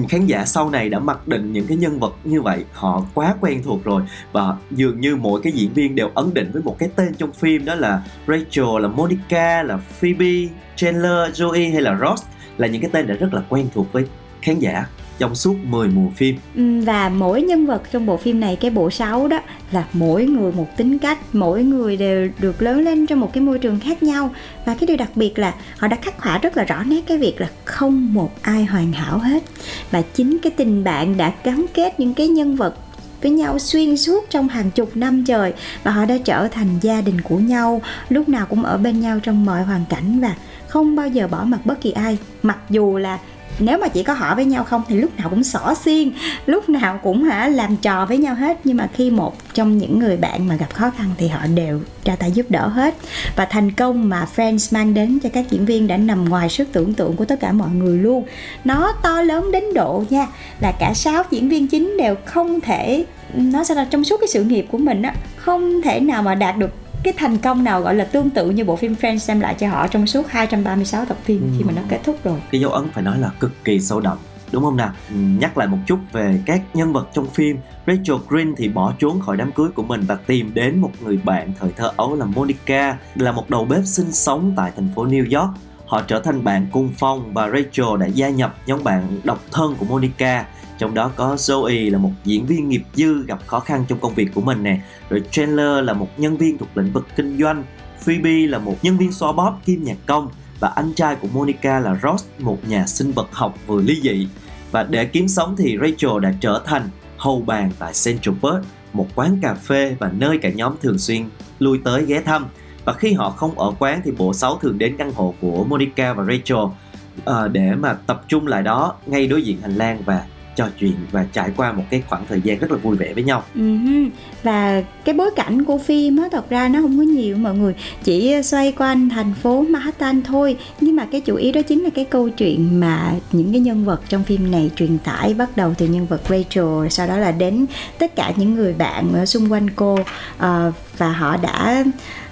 khán 0.09 0.27
giả 0.27 0.45
sau 0.45 0.71
này 0.71 0.89
đã 0.89 0.99
mặc 0.99 1.29
định 1.29 1.53
những 1.53 1.67
cái 1.67 1.77
nhân 1.77 1.99
vật 1.99 2.15
như 2.25 2.43
vậy, 2.43 2.65
họ 2.73 3.07
quá 3.15 3.35
quen 3.41 3.63
thuộc 3.65 3.85
rồi. 3.85 4.03
Và 4.33 4.57
dường 4.71 5.01
như 5.01 5.17
mỗi 5.17 5.41
cái 5.43 5.53
diễn 5.53 5.73
viên 5.73 5.95
đều 5.95 6.11
ấn 6.15 6.35
định 6.35 6.51
với 6.53 6.63
một 6.63 6.77
cái 6.79 6.89
tên 6.97 7.15
trong 7.15 7.33
phim, 7.33 7.65
đó 7.65 7.75
là 7.75 8.03
Rachel, 8.27 8.83
là 8.83 8.89
Monica, 8.89 9.63
là 9.63 9.77
Phoebe, 9.77 10.55
Chandler, 10.77 11.43
Joey 11.43 11.73
hay 11.73 11.83
là 11.83 11.99
Ross, 12.01 12.25
là 12.59 12.67
những 12.67 12.83
cái 12.83 12.91
tên 12.93 13.07
đã 13.07 13.15
rất 13.15 13.35
là 13.35 13.43
quen 13.49 13.69
thuộc 13.75 13.93
với 13.93 14.07
khán 14.43 14.59
giả 14.59 14.87
trong 15.19 15.35
suốt 15.35 15.57
10 15.65 15.89
mùa 15.89 16.09
phim. 16.17 16.37
Ừ, 16.55 16.81
và 16.85 17.09
mỗi 17.09 17.43
nhân 17.43 17.67
vật 17.67 17.83
trong 17.93 18.07
bộ 18.07 18.17
phim 18.17 18.41
này, 18.41 18.57
cái 18.57 18.71
bộ 18.71 18.91
6 18.91 19.29
đó, 19.29 19.41
là 19.71 19.85
mỗi 19.93 20.27
người 20.27 20.53
một 20.53 20.77
tính 20.77 20.99
cách, 20.99 21.19
mỗi 21.33 21.63
người 21.63 21.97
đều 21.97 22.29
được 22.39 22.63
lớn 22.63 22.81
lên 22.81 23.07
trong 23.07 23.21
một 23.21 23.33
cái 23.33 23.43
môi 23.43 23.59
trường 23.59 23.81
khác 23.81 24.03
nhau. 24.03 24.31
Và 24.65 24.75
cái 24.75 24.87
điều 24.87 24.97
đặc 24.97 25.11
biệt 25.15 25.39
là 25.39 25.55
họ 25.79 25.89
đã 25.89 25.97
khắc 26.03 26.21
họa 26.21 26.39
rất 26.39 26.57
là 26.57 26.65
rõ 26.65 26.83
nét 26.85 27.01
cái 27.07 27.19
việc 27.19 27.41
là 27.41 27.49
không 27.65 28.15
một 28.15 28.31
ai 28.43 28.65
hoàn 28.65 28.93
hảo 28.93 29.19
hết. 29.19 29.43
Và 29.91 30.03
chính 30.03 30.39
cái 30.43 30.53
tình 30.57 30.85
bạn 30.85 31.17
đã 31.17 31.33
gắn 31.45 31.67
kết 31.75 32.01
những 32.01 32.15
cái 32.15 32.29
nhân 32.29 32.57
vật 32.57 32.75
với 33.23 33.31
nhau 33.31 33.59
xuyên 33.59 33.97
suốt 33.97 34.31
trong 34.31 34.49
hàng 34.49 34.71
chục 34.71 34.97
năm 34.97 35.25
trời. 35.25 35.53
Và 35.83 35.91
họ 35.91 36.05
đã 36.05 36.19
trở 36.25 36.49
thành 36.49 36.69
gia 36.81 37.01
đình 37.01 37.21
của 37.21 37.39
nhau, 37.39 37.83
lúc 38.09 38.29
nào 38.29 38.47
cũng 38.47 38.63
ở 38.63 38.77
bên 38.77 39.01
nhau 39.01 39.21
trong 39.23 39.45
mọi 39.45 39.63
hoàn 39.63 39.85
cảnh 39.89 40.21
và 40.21 40.35
không 40.69 40.97
bao 40.97 41.09
giờ 41.09 41.29
bỏ 41.29 41.45
mặt 41.45 41.59
bất 41.65 41.81
kỳ 41.81 41.91
ai. 41.91 42.19
Mặc 42.43 42.59
dù 42.71 42.97
là 42.97 43.19
nếu 43.59 43.79
mà 43.79 43.89
chỉ 43.89 44.03
có 44.03 44.13
họ 44.13 44.35
với 44.35 44.45
nhau 44.45 44.65
không 44.65 44.83
thì 44.89 44.97
lúc 44.97 45.19
nào 45.19 45.29
cũng 45.31 45.45
xỏ 45.45 45.75
xiên, 45.75 46.11
lúc 46.47 46.69
nào 46.69 47.01
cũng 47.03 47.25
hả 47.25 47.49
làm 47.49 47.77
trò 47.77 48.07
với 48.07 48.19
nhau 48.19 48.35
hết. 48.35 48.59
Nhưng 48.65 48.77
mà 48.77 48.89
khi 48.95 49.11
một 49.11 49.37
trong 49.55 49.79
những 49.79 49.99
người 49.99 50.17
bạn 50.17 50.49
mà 50.49 50.57
gặp 50.57 50.75
khó 50.75 50.91
khăn 50.91 51.11
thì 51.19 51.29
họ 51.29 51.47
đều 51.55 51.81
ra 52.05 52.17
tay 52.17 52.33
giúp 52.33 52.47
đỡ 52.49 52.67
hết. 52.69 52.95
Và 53.37 53.45
thành 53.45 53.73
công 53.73 54.09
mà 54.09 54.27
Friends 54.37 54.75
mang 54.75 54.95
đến 54.95 55.19
cho 55.23 55.29
các 55.33 55.51
diễn 55.51 55.67
viên 55.67 55.87
đã 55.87 55.97
nằm 55.97 56.25
ngoài 56.25 56.49
sức 56.49 56.69
tưởng 56.73 56.95
tượng 56.95 57.17
của 57.17 57.25
tất 57.25 57.41
cả 57.41 57.53
mọi 57.53 57.71
người 57.71 57.99
luôn. 57.99 58.25
Nó 58.65 58.93
to 59.03 59.23
lớn 59.23 59.53
đến 59.53 59.65
độ 59.75 60.05
nha, 60.11 60.27
là 60.61 60.73
cả 60.73 60.95
sáu 60.95 61.23
diễn 61.31 61.49
viên 61.49 61.69
chính 61.69 61.97
đều 61.97 62.15
không 62.25 62.61
thể, 62.61 63.05
nó 63.35 63.65
sẽ 63.65 63.75
là 63.75 63.85
trong 63.91 64.05
suốt 64.05 64.17
cái 64.21 64.29
sự 64.29 64.45
nghiệp 64.45 64.67
của 64.71 64.79
mình 64.79 65.03
á, 65.03 65.15
không 65.37 65.83
thể 65.83 66.01
nào 66.01 66.23
mà 66.23 66.35
đạt 66.35 66.57
được 66.57 66.71
cái 67.03 67.15
thành 67.17 67.39
công 67.39 67.65
nào 67.65 67.81
gọi 67.81 67.95
là 67.95 68.05
tương 68.05 68.31
tự 68.31 68.51
như 68.51 68.65
bộ 68.65 68.77
phim 68.77 68.95
Friends 69.01 69.29
đem 69.29 69.41
lại 69.41 69.55
cho 69.59 69.69
họ 69.69 69.89
trong 69.89 70.07
suốt 70.07 70.29
236 70.29 71.05
tập 71.05 71.17
phim 71.25 71.53
khi 71.59 71.65
mà 71.65 71.73
nó 71.77 71.83
kết 71.89 72.01
thúc 72.05 72.17
rồi? 72.25 72.43
Cái 72.51 72.61
dấu 72.61 72.71
ấn 72.71 72.91
phải 72.93 73.03
nói 73.03 73.19
là 73.19 73.31
cực 73.41 73.65
kỳ 73.65 73.81
sâu 73.81 74.01
đậm 74.01 74.19
đúng 74.53 74.63
không 74.63 74.77
nào? 74.77 74.93
Ừ, 75.09 75.17
nhắc 75.17 75.59
lại 75.59 75.69
một 75.69 75.79
chút 75.87 75.99
về 76.13 76.41
các 76.47 76.63
nhân 76.75 76.93
vật 76.93 77.09
trong 77.13 77.27
phim. 77.27 77.57
Rachel 77.87 78.17
Green 78.29 78.55
thì 78.57 78.69
bỏ 78.69 78.93
trốn 78.99 79.21
khỏi 79.21 79.37
đám 79.37 79.53
cưới 79.53 79.69
của 79.75 79.83
mình 79.83 80.01
và 80.07 80.15
tìm 80.27 80.55
đến 80.55 80.79
một 80.79 80.91
người 81.05 81.17
bạn 81.25 81.53
thời 81.61 81.71
thơ 81.77 81.93
ấu 81.97 82.15
là 82.15 82.25
Monica 82.25 82.99
là 83.15 83.33
một 83.33 83.51
đầu 83.51 83.65
bếp 83.65 83.85
sinh 83.85 84.13
sống 84.13 84.53
tại 84.57 84.73
thành 84.77 84.89
phố 84.95 85.07
New 85.07 85.41
York. 85.41 85.51
Họ 85.87 86.03
trở 86.03 86.21
thành 86.21 86.45
bạn 86.45 86.67
cùng 86.73 86.93
phòng 86.99 87.33
và 87.35 87.51
Rachel 87.51 88.01
đã 88.01 88.07
gia 88.07 88.29
nhập 88.29 88.57
nhóm 88.67 88.85
bạn 88.85 89.21
độc 89.25 89.45
thân 89.53 89.75
của 89.79 89.85
Monica 89.85 90.47
trong 90.79 90.95
đó 90.95 91.11
có 91.17 91.35
Zoe 91.35 91.93
là 91.93 91.99
một 91.99 92.13
diễn 92.25 92.47
viên 92.47 92.69
nghiệp 92.69 92.83
dư 92.95 93.25
gặp 93.27 93.39
khó 93.47 93.61
khăn 93.61 93.85
trong 93.89 93.99
công 94.01 94.15
việc 94.15 94.29
của 94.35 94.41
mình 94.41 94.63
nè 94.63 94.81
rồi 95.11 95.23
Chandler 95.31 95.85
là 95.85 95.93
một 95.93 96.09
nhân 96.17 96.37
viên 96.37 96.59
thuộc 96.59 96.69
lĩnh 96.75 96.93
vực 96.93 97.07
kinh 97.17 97.39
doanh 97.39 97.65
Phoebe 98.01 98.47
là 98.47 98.59
một 98.59 98.77
nhân 98.83 98.99
viên 98.99 99.13
xoa 99.13 99.33
bóp 99.33 99.59
kim 99.65 99.85
nhạc 99.85 99.97
công 100.07 100.29
và 100.61 100.69
anh 100.69 100.93
trai 100.93 101.17
của 101.17 101.29
Monica 101.33 101.81
là 101.81 101.99
Ross, 102.03 102.27
một 102.39 102.59
nhà 102.69 102.87
sinh 102.87 103.13
vật 103.13 103.29
học 103.33 103.55
vừa 103.67 103.83
ly 103.83 104.01
dị. 104.03 104.29
Và 104.71 104.83
để 104.83 105.05
kiếm 105.05 105.29
sống 105.29 105.55
thì 105.59 105.79
Rachel 105.81 106.21
đã 106.23 106.33
trở 106.41 106.63
thành 106.65 106.89
hầu 107.17 107.41
bàn 107.41 107.71
tại 107.79 107.93
Central 108.05 108.35
park 108.43 108.67
một 108.93 109.07
quán 109.15 109.39
cà 109.43 109.55
phê 109.55 109.97
và 109.99 110.11
nơi 110.13 110.39
cả 110.39 110.51
nhóm 110.51 110.75
thường 110.83 110.99
xuyên 110.99 111.23
lui 111.59 111.81
tới 111.85 112.05
ghé 112.07 112.21
thăm. 112.21 112.47
Và 112.85 112.93
khi 112.93 113.13
họ 113.13 113.31
không 113.31 113.59
ở 113.59 113.73
quán 113.79 114.01
thì 114.05 114.11
bộ 114.11 114.35
sáu 114.35 114.59
thường 114.59 114.79
đến 114.79 114.97
căn 114.99 115.13
hộ 115.15 115.35
của 115.41 115.65
Monica 115.65 116.13
và 116.13 116.25
Rachel 116.25 116.59
uh, 116.59 117.53
để 117.53 117.75
mà 117.75 117.93
tập 117.93 118.25
trung 118.29 118.47
lại 118.47 118.63
đó 118.63 118.95
ngay 119.07 119.27
đối 119.27 119.43
diện 119.43 119.61
hành 119.61 119.75
lang 119.75 120.03
và 120.05 120.25
trò 120.59 120.69
chuyện 120.79 120.97
và 121.11 121.27
trải 121.33 121.51
qua 121.57 121.73
một 121.73 121.85
cái 121.91 122.03
khoảng 122.09 122.25
thời 122.29 122.41
gian 122.41 122.59
rất 122.59 122.71
là 122.71 122.77
vui 122.77 122.97
vẻ 122.97 123.15
với 123.15 123.25
nhau. 123.25 123.45
Uh-huh. 123.55 124.09
và 124.43 124.83
cái 125.05 125.15
bối 125.15 125.31
cảnh 125.37 125.65
của 125.65 125.79
phim 125.79 126.17
á 126.17 126.29
thật 126.33 126.51
ra 126.51 126.69
nó 126.69 126.81
không 126.81 126.99
có 126.99 127.03
nhiều 127.03 127.37
mọi 127.37 127.55
người 127.55 127.75
chỉ 128.05 128.43
xoay 128.43 128.73
quanh 128.73 129.09
thành 129.09 129.35
phố 129.35 129.63
Manhattan 129.63 130.23
thôi. 130.23 130.57
Nhưng 130.81 130.97
mà 130.97 131.07
cái 131.13 131.21
chủ 131.21 131.37
yếu 131.37 131.53
đó 131.53 131.63
chính 131.63 131.83
là 131.85 131.91
cái 131.91 132.05
câu 132.05 132.29
chuyện 132.29 132.81
mà 132.81 133.15
những 133.33 133.53
cái 133.53 133.61
nhân 133.61 133.85
vật 133.85 134.01
trong 134.09 134.25
phim 134.25 134.51
này 134.51 134.71
truyền 134.77 134.99
tải 134.99 135.35
bắt 135.35 135.57
đầu 135.57 135.75
từ 135.79 135.87
nhân 135.87 136.07
vật 136.07 136.21
Rachel 136.29 136.89
sau 136.91 137.07
đó 137.07 137.17
là 137.17 137.33
đến 137.33 137.67
tất 137.99 138.17
cả 138.17 138.33
những 138.37 138.55
người 138.55 138.73
bạn 138.73 139.13
ở 139.15 139.27
xung 139.27 139.53
quanh 139.53 139.71
cô. 139.71 139.99
Uh, 140.39 140.75
và 140.99 141.13
họ 141.13 141.37
đã 141.37 141.85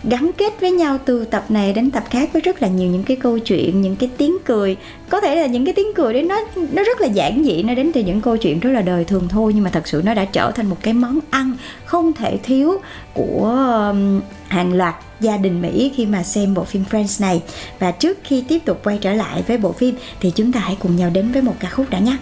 gắn 0.04 0.30
kết 0.36 0.60
với 0.60 0.70
nhau 0.70 0.98
từ 1.04 1.24
tập 1.24 1.44
này 1.48 1.72
đến 1.72 1.90
tập 1.90 2.04
khác 2.10 2.30
với 2.32 2.42
rất 2.42 2.62
là 2.62 2.68
nhiều 2.68 2.90
những 2.90 3.02
cái 3.02 3.16
câu 3.16 3.38
chuyện, 3.38 3.82
những 3.82 3.96
cái 3.96 4.10
tiếng 4.16 4.36
cười 4.44 4.76
có 5.08 5.20
thể 5.20 5.36
là 5.36 5.46
những 5.46 5.64
cái 5.64 5.74
tiếng 5.74 5.94
cười 5.94 6.12
đấy 6.12 6.22
nó 6.22 6.40
nó 6.72 6.82
rất 6.82 7.00
là 7.00 7.06
giản 7.06 7.44
dị, 7.44 7.62
nó 7.62 7.74
đến 7.74 7.92
từ 7.92 8.00
những 8.00 8.20
câu 8.20 8.36
chuyện 8.36 8.60
rất 8.60 8.70
là 8.70 8.80
đời 8.80 9.04
thường 9.04 9.28
thôi, 9.28 9.52
nhưng 9.54 9.64
mà 9.64 9.70
thật 9.70 9.88
sự 9.88 10.02
nó 10.04 10.14
đã 10.14 10.24
trở 10.24 10.50
thành 10.50 10.66
một 10.66 10.76
cái 10.82 10.94
món 10.94 11.18
ăn 11.30 11.52
không 11.84 12.12
thể 12.12 12.38
thiếu 12.42 12.80
của 13.14 13.94
hàng 14.48 14.72
loạt 14.72 14.94
gia 15.20 15.36
đình 15.36 15.62
Mỹ 15.62 15.92
khi 15.96 16.06
mà 16.06 16.22
xem 16.22 16.54
bộ 16.54 16.64
phim 16.64 16.84
Friends 16.90 17.22
này 17.22 17.42
và 17.78 17.90
trước 17.90 18.18
khi 18.24 18.44
tiếp 18.48 18.58
tục 18.64 18.80
quay 18.84 18.98
trở 19.00 19.12
lại 19.12 19.42
với 19.46 19.58
bộ 19.58 19.72
phim 19.72 19.94
thì 20.20 20.30
chúng 20.30 20.52
ta 20.52 20.60
hãy 20.60 20.76
cùng 20.80 20.96
nhau 20.96 21.10
đến 21.10 21.32
với 21.32 21.42
một 21.42 21.54
ca 21.60 21.68
khúc 21.68 21.90
đã 21.90 21.98
nhé. 21.98 22.16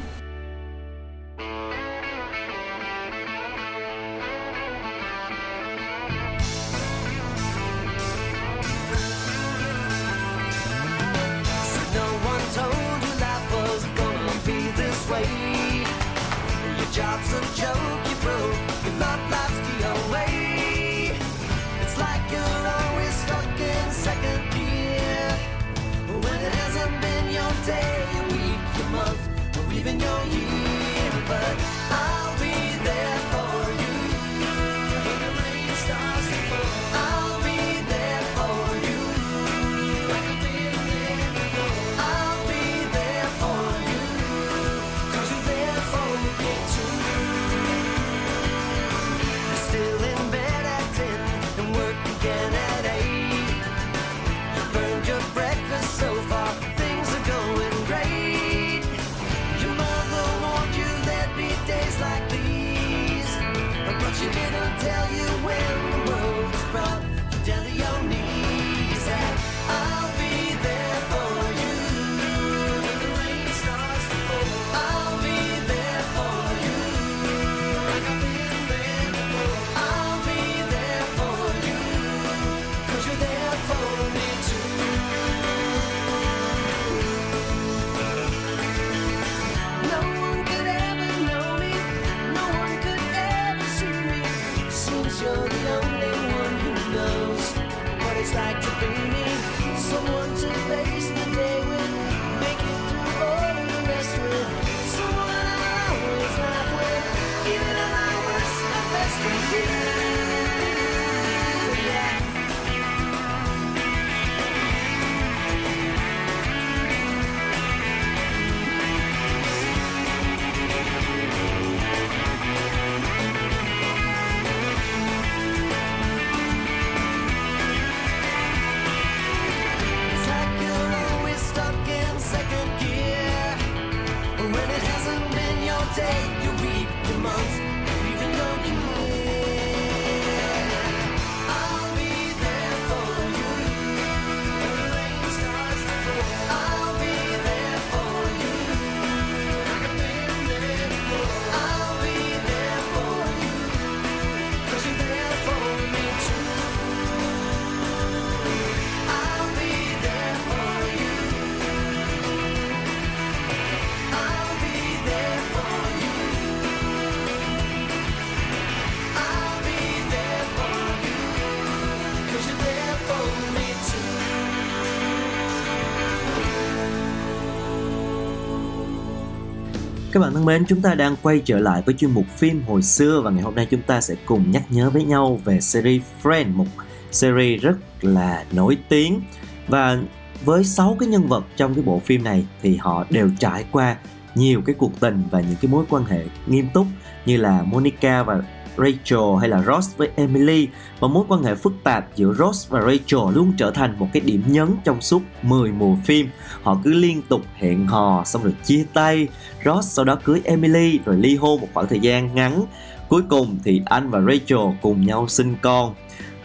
Các 180.15 180.21
bạn 180.21 180.35
thân 180.35 180.45
mến, 180.45 180.65
chúng 180.67 180.81
ta 180.81 180.95
đang 180.95 181.17
quay 181.23 181.43
trở 181.45 181.59
lại 181.59 181.83
với 181.87 181.95
chuyên 181.95 182.11
mục 182.11 182.25
phim 182.29 182.63
hồi 182.63 182.83
xưa 182.83 183.21
và 183.25 183.31
ngày 183.31 183.43
hôm 183.43 183.55
nay 183.55 183.67
chúng 183.71 183.83
ta 183.83 184.01
sẽ 184.01 184.15
cùng 184.27 184.51
nhắc 184.51 184.63
nhớ 184.71 184.91
với 184.91 185.05
nhau 185.05 185.41
về 185.45 185.61
series 185.61 186.03
Friends, 186.23 186.55
một 186.55 186.67
series 187.11 187.63
rất 187.63 187.77
là 188.01 188.45
nổi 188.53 188.77
tiếng. 188.89 189.21
Và 189.69 189.99
với 190.45 190.65
6 190.65 190.97
cái 191.01 191.09
nhân 191.09 191.27
vật 191.27 191.45
trong 191.57 191.75
cái 191.75 191.85
bộ 191.85 191.99
phim 191.99 192.25
này 192.25 192.47
thì 192.63 192.77
họ 192.77 193.05
đều 193.11 193.31
trải 193.39 193.65
qua 193.71 193.97
nhiều 194.35 194.63
cái 194.67 194.75
cuộc 194.79 195.01
tình 195.01 195.23
và 195.31 195.41
những 195.41 195.57
cái 195.61 195.71
mối 195.71 195.85
quan 195.91 196.05
hệ 196.05 196.25
nghiêm 196.47 196.69
túc 196.75 196.87
như 197.27 197.37
là 197.37 197.63
Monica 197.63 198.23
và 198.23 198.43
Rachel 198.77 199.41
hay 199.41 199.49
là 199.49 199.63
Ross 199.63 199.97
với 199.97 200.09
Emily 200.17 200.69
và 201.01 201.09
mối 201.09 201.25
quan 201.29 201.43
hệ 201.43 201.55
phức 201.55 201.73
tạp 201.85 202.17
giữa 202.17 202.35
Ross 202.39 202.71
và 202.71 202.81
Rachel 202.81 203.35
luôn 203.35 203.53
trở 203.59 203.71
thành 203.71 203.99
một 203.99 204.09
cái 204.13 204.21
điểm 204.21 204.43
nhấn 204.47 204.69
trong 204.85 205.01
suốt 205.01 205.23
10 205.43 205.73
mùa 205.73 205.97
phim. 206.05 206.29
Họ 206.63 206.79
cứ 206.85 206.93
liên 206.93 207.23
tục 207.23 207.41
hẹn 207.55 207.87
hò, 207.87 208.25
xong 208.25 208.43
rồi 208.43 208.55
chia 208.65 208.85
tay. 208.95 209.29
Ross 209.65 209.89
sau 209.89 210.05
đó 210.05 210.19
cưới 210.25 210.41
Emily 210.45 210.99
rồi 211.05 211.17
ly 211.17 211.37
hôn 211.37 211.61
một 211.61 211.69
khoảng 211.75 211.87
thời 211.87 212.01
gian 212.01 212.35
ngắn. 212.35 212.65
Cuối 213.09 213.23
cùng 213.29 213.59
thì 213.65 213.83
anh 213.85 214.11
và 214.11 214.21
Rachel 214.21 214.77
cùng 214.83 215.07
nhau 215.07 215.29
sinh 215.29 215.57
con. 215.63 215.95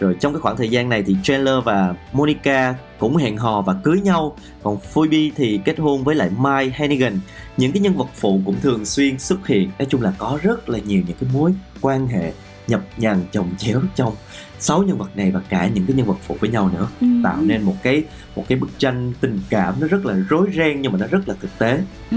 Rồi 0.00 0.16
trong 0.20 0.32
cái 0.32 0.40
khoảng 0.40 0.56
thời 0.56 0.68
gian 0.68 0.88
này 0.88 1.02
thì 1.02 1.16
Chandler 1.22 1.64
và 1.64 1.94
Monica 2.12 2.74
cũng 2.98 3.16
hẹn 3.16 3.36
hò 3.36 3.62
và 3.62 3.74
cưới 3.84 4.00
nhau. 4.00 4.36
Còn 4.62 4.80
Phoebe 4.80 5.28
thì 5.36 5.60
kết 5.64 5.78
hôn 5.78 6.04
với 6.04 6.14
lại 6.14 6.30
Mike 6.38 6.76
Hannigan 6.78 7.18
những 7.56 7.72
cái 7.72 7.80
nhân 7.80 7.94
vật 7.94 8.08
phụ 8.14 8.40
cũng 8.46 8.56
thường 8.62 8.84
xuyên 8.84 9.18
xuất 9.18 9.46
hiện. 9.46 9.70
Nói 9.78 9.86
chung 9.90 10.02
là 10.02 10.12
có 10.18 10.38
rất 10.42 10.68
là 10.68 10.78
nhiều 10.78 11.02
những 11.06 11.16
cái 11.20 11.30
mối 11.32 11.52
quan 11.80 12.06
hệ 12.06 12.32
nhập 12.66 12.80
nhằn 12.96 13.24
chồng 13.32 13.50
chéo 13.58 13.80
trong 13.94 14.14
sáu 14.58 14.82
nhân 14.82 14.98
vật 14.98 15.16
này 15.16 15.30
và 15.30 15.40
cả 15.48 15.68
những 15.74 15.86
cái 15.86 15.96
nhân 15.96 16.06
vật 16.06 16.16
phụ 16.26 16.36
với 16.40 16.50
nhau 16.50 16.70
nữa 16.74 16.88
ừ. 17.00 17.06
tạo 17.24 17.36
nên 17.40 17.62
một 17.62 17.74
cái 17.82 18.02
một 18.36 18.44
cái 18.48 18.58
bức 18.58 18.78
tranh 18.78 19.12
tình 19.20 19.40
cảm 19.50 19.74
nó 19.80 19.86
rất 19.86 20.06
là 20.06 20.14
rối 20.28 20.48
ren 20.56 20.82
nhưng 20.82 20.92
mà 20.92 20.98
nó 20.98 21.06
rất 21.06 21.28
là 21.28 21.34
thực 21.40 21.58
tế 21.58 21.80
ừ. 22.10 22.16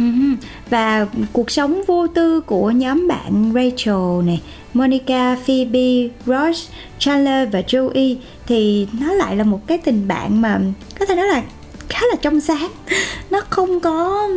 và 0.69 1.07
cuộc 1.33 1.51
sống 1.51 1.81
vô 1.87 2.07
tư 2.07 2.41
của 2.41 2.71
nhóm 2.71 3.07
bạn 3.07 3.51
Rachel 3.53 4.25
này 4.25 4.41
Monica, 4.73 5.35
Phoebe, 5.35 6.09
Ross, 6.25 6.69
Chandler 6.99 7.49
và 7.51 7.61
Joey 7.61 8.15
thì 8.47 8.87
nó 8.99 9.13
lại 9.13 9.35
là 9.35 9.43
một 9.43 9.67
cái 9.67 9.77
tình 9.77 10.07
bạn 10.07 10.41
mà 10.41 10.59
có 10.99 11.05
thể 11.05 11.15
nói 11.15 11.27
là 11.27 11.43
khá 11.89 11.99
là 12.09 12.15
trong 12.21 12.41
sáng 12.41 12.71
nó 13.29 13.41
không 13.49 13.79
có 13.79 14.27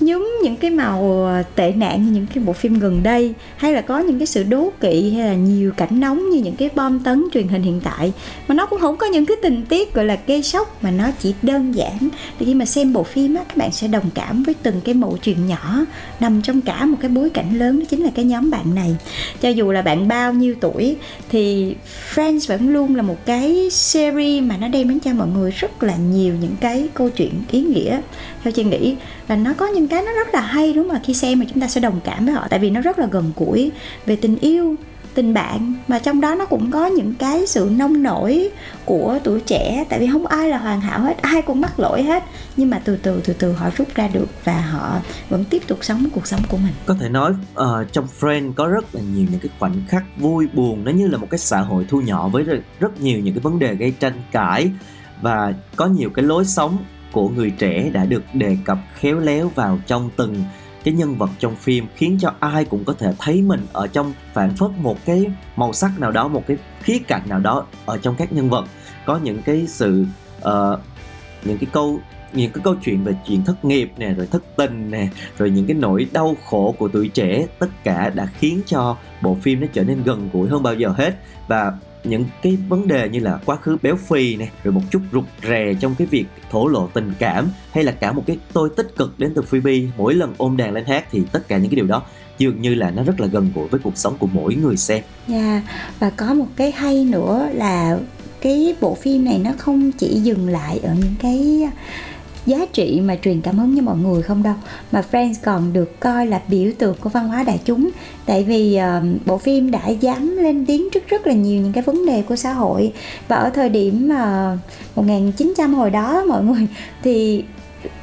nhúm 0.00 0.28
những 0.42 0.56
cái 0.56 0.70
màu 0.70 1.24
ờ, 1.24 1.42
tệ 1.54 1.72
nạn 1.72 2.04
như 2.04 2.10
những 2.10 2.26
cái 2.34 2.44
bộ 2.44 2.52
phim 2.52 2.78
gần 2.78 3.02
đây, 3.02 3.32
hay 3.56 3.72
là 3.72 3.80
có 3.80 3.98
những 3.98 4.18
cái 4.18 4.26
sự 4.26 4.42
đố 4.42 4.70
kỵ, 4.80 5.10
hay 5.10 5.28
là 5.28 5.34
nhiều 5.34 5.72
cảnh 5.76 6.00
nóng 6.00 6.30
như 6.30 6.42
những 6.42 6.56
cái 6.56 6.70
bom 6.74 6.98
tấn 6.98 7.24
truyền 7.32 7.48
hình 7.48 7.62
hiện 7.62 7.80
tại, 7.84 8.12
mà 8.48 8.54
nó 8.54 8.66
cũng 8.66 8.80
không 8.80 8.96
có 8.96 9.06
những 9.06 9.26
cái 9.26 9.36
tình 9.42 9.64
tiết, 9.68 9.94
gọi 9.94 10.04
là, 10.04 10.18
gây 10.26 10.42
sốc, 10.42 10.84
mà 10.84 10.90
nó 10.90 11.10
chỉ 11.18 11.34
đơn 11.42 11.74
giản 11.74 11.98
thì 12.38 12.46
khi 12.46 12.54
mà 12.54 12.64
xem 12.64 12.92
bộ 12.92 13.02
phim 13.02 13.34
á, 13.34 13.44
các 13.48 13.56
bạn 13.56 13.72
sẽ 13.72 13.88
đồng 13.88 14.10
cảm 14.14 14.42
với 14.42 14.54
từng 14.62 14.80
cái 14.84 14.94
mẫu 14.94 15.18
chuyện 15.22 15.46
nhỏ 15.46 15.84
nằm 16.20 16.42
trong 16.42 16.60
cả 16.60 16.84
một 16.84 16.96
cái 17.00 17.10
bối 17.10 17.30
cảnh 17.30 17.58
lớn, 17.58 17.78
đó 17.78 17.84
chính 17.88 18.00
là 18.00 18.10
cái 18.14 18.24
nhóm 18.24 18.50
bạn 18.50 18.74
này. 18.74 18.96
Cho 19.40 19.48
dù 19.48 19.72
là 19.72 19.82
bạn 19.82 20.08
bao 20.08 20.32
nhiêu 20.32 20.54
tuổi, 20.60 20.96
thì 21.28 21.74
Friends 22.14 22.48
vẫn 22.48 22.72
luôn 22.72 22.96
là 22.96 23.02
một 23.02 23.26
cái 23.26 23.70
series 23.70 24.42
mà 24.42 24.56
nó 24.56 24.68
đem 24.68 24.88
đến 24.88 25.00
cho 25.00 25.12
mọi 25.12 25.28
người 25.28 25.50
rất 25.50 25.82
là 25.82 25.96
nhiều 25.96 26.34
những 26.40 26.56
cái 26.60 26.88
câu 26.94 27.10
chuyện 27.10 27.32
ý 27.50 27.62
nghĩa. 27.62 28.00
Theo 28.42 28.52
chị 28.52 28.64
nghĩ 28.64 28.94
là 29.28 29.36
nó 29.36 29.54
có 29.56 29.66
những 29.66 29.88
cái 29.88 30.02
nó 30.02 30.12
rất 30.12 30.34
là 30.34 30.40
hay 30.40 30.72
đúng 30.72 30.88
mà 30.88 31.00
khi 31.04 31.14
xem 31.14 31.38
mà 31.38 31.44
chúng 31.48 31.60
ta 31.60 31.68
sẽ 31.68 31.80
đồng 31.80 32.00
cảm 32.04 32.24
với 32.24 32.34
họ 32.34 32.46
tại 32.50 32.58
vì 32.58 32.70
nó 32.70 32.80
rất 32.80 32.98
là 32.98 33.06
gần 33.06 33.32
gũi 33.36 33.72
về 34.06 34.16
tình 34.16 34.38
yêu 34.38 34.76
tình 35.16 35.34
bạn. 35.34 35.74
Mà 35.88 35.98
trong 35.98 36.20
đó 36.20 36.34
nó 36.34 36.44
cũng 36.46 36.70
có 36.70 36.86
những 36.86 37.14
cái 37.14 37.46
sự 37.46 37.70
nông 37.76 38.02
nổi 38.02 38.50
của 38.84 39.18
tuổi 39.24 39.40
trẻ 39.40 39.84
tại 39.88 40.00
vì 40.00 40.08
không 40.12 40.26
ai 40.26 40.48
là 40.48 40.58
hoàn 40.58 40.80
hảo 40.80 41.00
hết 41.00 41.22
ai 41.22 41.42
cũng 41.42 41.60
mắc 41.60 41.80
lỗi 41.80 42.02
hết. 42.02 42.24
Nhưng 42.56 42.70
mà 42.70 42.78
từ 42.84 42.96
từ 42.96 43.20
từ 43.24 43.32
từ 43.32 43.52
họ 43.52 43.70
rút 43.76 43.88
ra 43.94 44.08
được 44.08 44.28
và 44.44 44.60
họ 44.60 45.00
vẫn 45.28 45.44
tiếp 45.44 45.62
tục 45.66 45.78
sống 45.82 46.06
cuộc 46.12 46.26
sống 46.26 46.40
của 46.48 46.56
mình. 46.56 46.72
Có 46.86 46.94
thể 47.00 47.08
nói 47.08 47.32
uh, 47.32 47.92
trong 47.92 48.06
Friend 48.20 48.52
có 48.52 48.66
rất 48.68 48.94
là 48.94 49.00
nhiều 49.14 49.26
những 49.30 49.40
cái 49.40 49.50
khoảnh 49.58 49.74
khắc 49.88 50.04
vui 50.18 50.48
buồn 50.52 50.84
nó 50.84 50.90
như 50.90 51.06
là 51.06 51.18
một 51.18 51.26
cái 51.30 51.38
xã 51.38 51.60
hội 51.60 51.86
thu 51.88 52.00
nhỏ 52.00 52.28
với 52.28 52.44
rất 52.80 53.00
nhiều 53.00 53.18
những 53.18 53.34
cái 53.34 53.40
vấn 53.40 53.58
đề 53.58 53.74
gây 53.74 53.90
tranh 54.00 54.14
cãi 54.32 54.70
và 55.22 55.54
có 55.76 55.86
nhiều 55.86 56.10
cái 56.10 56.24
lối 56.24 56.44
sống 56.44 56.78
của 57.16 57.28
người 57.28 57.50
trẻ 57.50 57.90
đã 57.92 58.04
được 58.04 58.22
đề 58.34 58.56
cập 58.64 58.78
khéo 58.94 59.18
léo 59.18 59.48
vào 59.48 59.78
trong 59.86 60.10
từng 60.16 60.44
cái 60.84 60.94
nhân 60.94 61.16
vật 61.16 61.30
trong 61.38 61.56
phim 61.56 61.86
khiến 61.94 62.18
cho 62.20 62.32
ai 62.40 62.64
cũng 62.64 62.84
có 62.84 62.92
thể 62.92 63.12
thấy 63.18 63.42
mình 63.42 63.66
ở 63.72 63.86
trong 63.86 64.12
phản 64.32 64.56
phất 64.56 64.70
một 64.78 64.96
cái 65.04 65.26
màu 65.56 65.72
sắc 65.72 66.00
nào 66.00 66.10
đó 66.10 66.28
một 66.28 66.42
cái 66.46 66.56
khía 66.82 66.98
cạnh 66.98 67.22
nào 67.28 67.40
đó 67.40 67.66
ở 67.86 67.98
trong 67.98 68.14
các 68.18 68.32
nhân 68.32 68.50
vật. 68.50 68.64
Có 69.06 69.18
những 69.22 69.42
cái 69.42 69.66
sự 69.68 70.06
uh, 70.38 70.78
những 71.44 71.58
cái 71.58 71.66
câu 71.72 72.00
những 72.32 72.52
cái 72.52 72.60
câu 72.64 72.74
chuyện 72.84 73.04
về 73.04 73.12
chuyện 73.26 73.44
thất 73.44 73.64
nghiệp 73.64 73.92
nè 73.98 74.12
rồi 74.12 74.26
thất 74.26 74.42
tình 74.56 74.90
nè 74.90 75.08
rồi 75.38 75.50
những 75.50 75.66
cái 75.66 75.76
nỗi 75.76 76.06
đau 76.12 76.36
khổ 76.44 76.74
của 76.78 76.88
tuổi 76.88 77.08
trẻ 77.08 77.46
tất 77.58 77.68
cả 77.84 78.10
đã 78.14 78.26
khiến 78.26 78.60
cho 78.66 78.96
bộ 79.22 79.36
phim 79.42 79.60
nó 79.60 79.66
trở 79.72 79.82
nên 79.82 80.02
gần 80.02 80.28
gũi 80.32 80.48
hơn 80.48 80.62
bao 80.62 80.74
giờ 80.74 80.88
hết. 80.88 81.14
Và 81.48 81.72
những 82.08 82.24
cái 82.42 82.58
vấn 82.68 82.88
đề 82.88 83.08
như 83.08 83.20
là 83.20 83.38
quá 83.44 83.56
khứ 83.56 83.76
béo 83.82 83.96
phì 83.96 84.36
này 84.36 84.50
rồi 84.64 84.74
một 84.74 84.82
chút 84.90 85.02
rụt 85.12 85.24
rè 85.48 85.74
trong 85.80 85.94
cái 85.94 86.06
việc 86.06 86.26
thổ 86.50 86.68
lộ 86.68 86.86
tình 86.86 87.12
cảm 87.18 87.48
hay 87.72 87.84
là 87.84 87.92
cả 87.92 88.12
một 88.12 88.22
cái 88.26 88.38
tôi 88.52 88.70
tích 88.76 88.96
cực 88.96 89.18
đến 89.18 89.32
từ 89.34 89.42
Phoebe 89.42 89.72
mỗi 89.96 90.14
lần 90.14 90.34
ôm 90.38 90.56
đàn 90.56 90.72
lên 90.72 90.84
hát 90.84 91.04
thì 91.10 91.22
tất 91.32 91.48
cả 91.48 91.58
những 91.58 91.70
cái 91.70 91.76
điều 91.76 91.86
đó 91.86 92.02
dường 92.38 92.62
như 92.62 92.74
là 92.74 92.90
nó 92.90 93.02
rất 93.02 93.20
là 93.20 93.26
gần 93.26 93.50
gũi 93.54 93.68
với 93.68 93.80
cuộc 93.84 93.96
sống 93.96 94.16
của 94.18 94.26
mỗi 94.26 94.54
người 94.54 94.76
xem. 94.76 95.02
Dạ 95.28 95.36
yeah, 95.36 95.62
và 95.98 96.10
có 96.10 96.34
một 96.34 96.48
cái 96.56 96.70
hay 96.70 97.04
nữa 97.04 97.48
là 97.52 97.98
cái 98.40 98.74
bộ 98.80 98.94
phim 98.94 99.24
này 99.24 99.38
nó 99.38 99.50
không 99.58 99.92
chỉ 99.92 100.20
dừng 100.22 100.48
lại 100.48 100.80
ở 100.82 100.94
những 100.94 101.14
cái 101.20 101.68
giá 102.46 102.66
trị 102.72 103.00
mà 103.00 103.16
truyền 103.22 103.40
cảm 103.40 103.58
hứng 103.58 103.76
cho 103.76 103.82
mọi 103.82 103.96
người 103.96 104.22
không 104.22 104.42
đâu. 104.42 104.54
Mà 104.92 105.02
Friends 105.12 105.34
còn 105.44 105.72
được 105.72 106.00
coi 106.00 106.26
là 106.26 106.40
biểu 106.48 106.70
tượng 106.78 106.96
của 107.00 107.08
văn 107.08 107.28
hóa 107.28 107.42
đại 107.42 107.60
chúng. 107.64 107.90
Tại 108.26 108.44
vì 108.44 108.78
uh, 108.78 109.26
bộ 109.26 109.38
phim 109.38 109.70
đã 109.70 109.88
dám 109.88 110.36
lên 110.36 110.66
tiếng 110.66 110.88
trước 110.90 111.08
rất 111.08 111.26
là 111.26 111.32
nhiều 111.32 111.62
những 111.62 111.72
cái 111.72 111.82
vấn 111.82 112.06
đề 112.06 112.22
của 112.22 112.36
xã 112.36 112.52
hội. 112.52 112.92
Và 113.28 113.36
ở 113.36 113.50
thời 113.50 113.68
điểm 113.68 114.08
ờ, 114.08 114.56
uh, 114.90 114.96
1900 114.96 115.74
hồi 115.74 115.90
đó 115.90 116.24
mọi 116.28 116.44
người 116.44 116.66
thì 117.02 117.44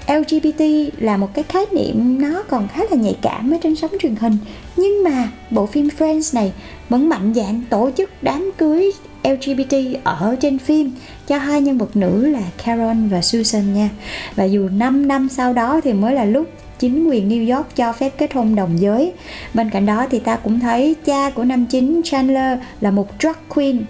LGBT 0.08 0.63
là 0.97 1.17
một 1.17 1.34
cái 1.34 1.43
khái 1.43 1.65
niệm 1.71 2.21
nó 2.21 2.43
còn 2.49 2.67
khá 2.67 2.82
là 2.89 2.97
nhạy 2.97 3.17
cảm 3.21 3.51
ở 3.53 3.58
trên 3.63 3.75
sóng 3.75 3.91
truyền 3.99 4.15
hình. 4.15 4.38
Nhưng 4.75 5.03
mà 5.03 5.32
bộ 5.49 5.65
phim 5.65 5.88
Friends 5.97 6.36
này 6.36 6.53
vẫn 6.89 7.10
mạnh 7.10 7.34
dạn 7.34 7.62
tổ 7.69 7.89
chức 7.97 8.10
đám 8.21 8.51
cưới 8.58 8.91
LGBT 9.24 9.76
ở 10.04 10.36
trên 10.40 10.60
phim. 10.60 10.92
Cho 11.28 11.38
hai 11.38 11.62
nhân 11.62 11.78
vật 11.78 11.96
nữ 11.96 12.28
là 12.28 12.42
Karen 12.66 13.08
và 13.10 13.22
Susan 13.22 13.74
nha. 13.74 13.90
Và 14.36 14.44
dù 14.44 14.70
5 14.70 15.08
năm 15.08 15.28
sau 15.32 15.54
đó 15.54 15.82
thì 15.84 15.94
mới 15.94 16.14
là 16.14 16.26
lúc 16.26 16.48
chính 16.80 17.08
quyền 17.08 17.30
New 17.30 17.56
York 17.56 17.76
cho 17.76 17.94
phép 17.94 18.10
kết 18.18 18.34
hôn 18.34 18.56
đồng 18.56 18.80
giới. 18.80 19.14
Bên 19.54 19.70
cạnh 19.70 19.86
đó 19.86 20.08
thì 20.12 20.20
ta 20.20 20.36
cũng 20.36 20.60
thấy 20.60 20.96
cha 21.06 21.30
của 21.30 21.44
nam 21.44 21.66
chính 21.66 22.02
Chandler 22.04 22.60
là 22.82 22.92
một 22.92 23.08
drag 23.20 23.36
queen 23.50 23.82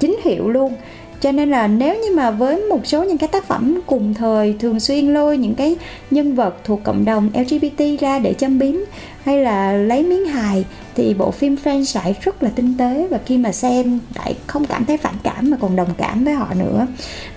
chính 0.00 0.16
hiệu 0.24 0.48
luôn. 0.48 0.74
Cho 1.20 1.32
nên 1.32 1.50
là 1.50 1.66
nếu 1.66 1.94
như 1.94 2.16
mà 2.16 2.30
với 2.30 2.56
một 2.56 2.86
số 2.86 3.04
những 3.04 3.18
cái 3.18 3.28
tác 3.28 3.44
phẩm 3.44 3.80
cùng 3.86 4.14
thời 4.14 4.54
thường 4.58 4.80
xuyên 4.80 5.14
lôi 5.14 5.36
những 5.36 5.54
cái 5.54 5.76
nhân 6.10 6.34
vật 6.34 6.54
thuộc 6.64 6.80
cộng 6.84 7.04
đồng 7.04 7.30
LGBT 7.34 8.00
ra 8.00 8.18
để 8.18 8.34
châm 8.34 8.58
biếm 8.58 8.74
hay 9.24 9.38
là 9.38 9.72
lấy 9.72 10.02
miếng 10.02 10.26
hài 10.26 10.64
thì 10.94 11.14
bộ 11.14 11.30
phim 11.30 11.56
Friends 11.64 12.00
lại 12.00 12.14
rất 12.20 12.42
là 12.42 12.50
tinh 12.54 12.76
tế 12.78 13.08
và 13.10 13.18
khi 13.26 13.36
mà 13.36 13.52
xem 13.52 13.98
lại 14.14 14.34
không 14.46 14.64
cảm 14.64 14.84
thấy 14.84 14.96
phản 14.96 15.14
cảm 15.22 15.50
mà 15.50 15.56
còn 15.60 15.76
đồng 15.76 15.94
cảm 15.98 16.24
với 16.24 16.34
họ 16.34 16.54
nữa. 16.54 16.86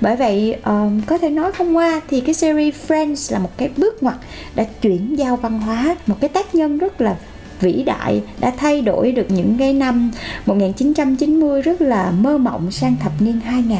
Bởi 0.01 0.15
vậy 0.15 0.55
um, 0.65 1.01
có 1.01 1.17
thể 1.17 1.29
nói 1.29 1.51
không 1.51 1.77
qua 1.77 2.01
thì 2.09 2.21
cái 2.21 2.33
series 2.33 2.75
Friends 2.87 3.33
là 3.33 3.39
một 3.39 3.57
cái 3.57 3.69
bước 3.77 4.03
ngoặt 4.03 4.15
đã 4.55 4.63
chuyển 4.63 5.15
giao 5.15 5.35
văn 5.35 5.59
hóa 5.59 5.95
một 6.07 6.15
cái 6.21 6.29
tác 6.29 6.55
nhân 6.55 6.77
rất 6.77 7.01
là 7.01 7.15
vĩ 7.61 7.83
đại 7.85 8.21
đã 8.39 8.51
thay 8.57 8.81
đổi 8.81 9.11
được 9.11 9.25
những 9.29 9.55
cái 9.59 9.73
năm 9.73 10.11
1990 10.45 11.61
rất 11.61 11.81
là 11.81 12.11
mơ 12.11 12.37
mộng 12.37 12.71
sang 12.71 12.95
thập 13.03 13.11
niên 13.19 13.39
2000 13.39 13.77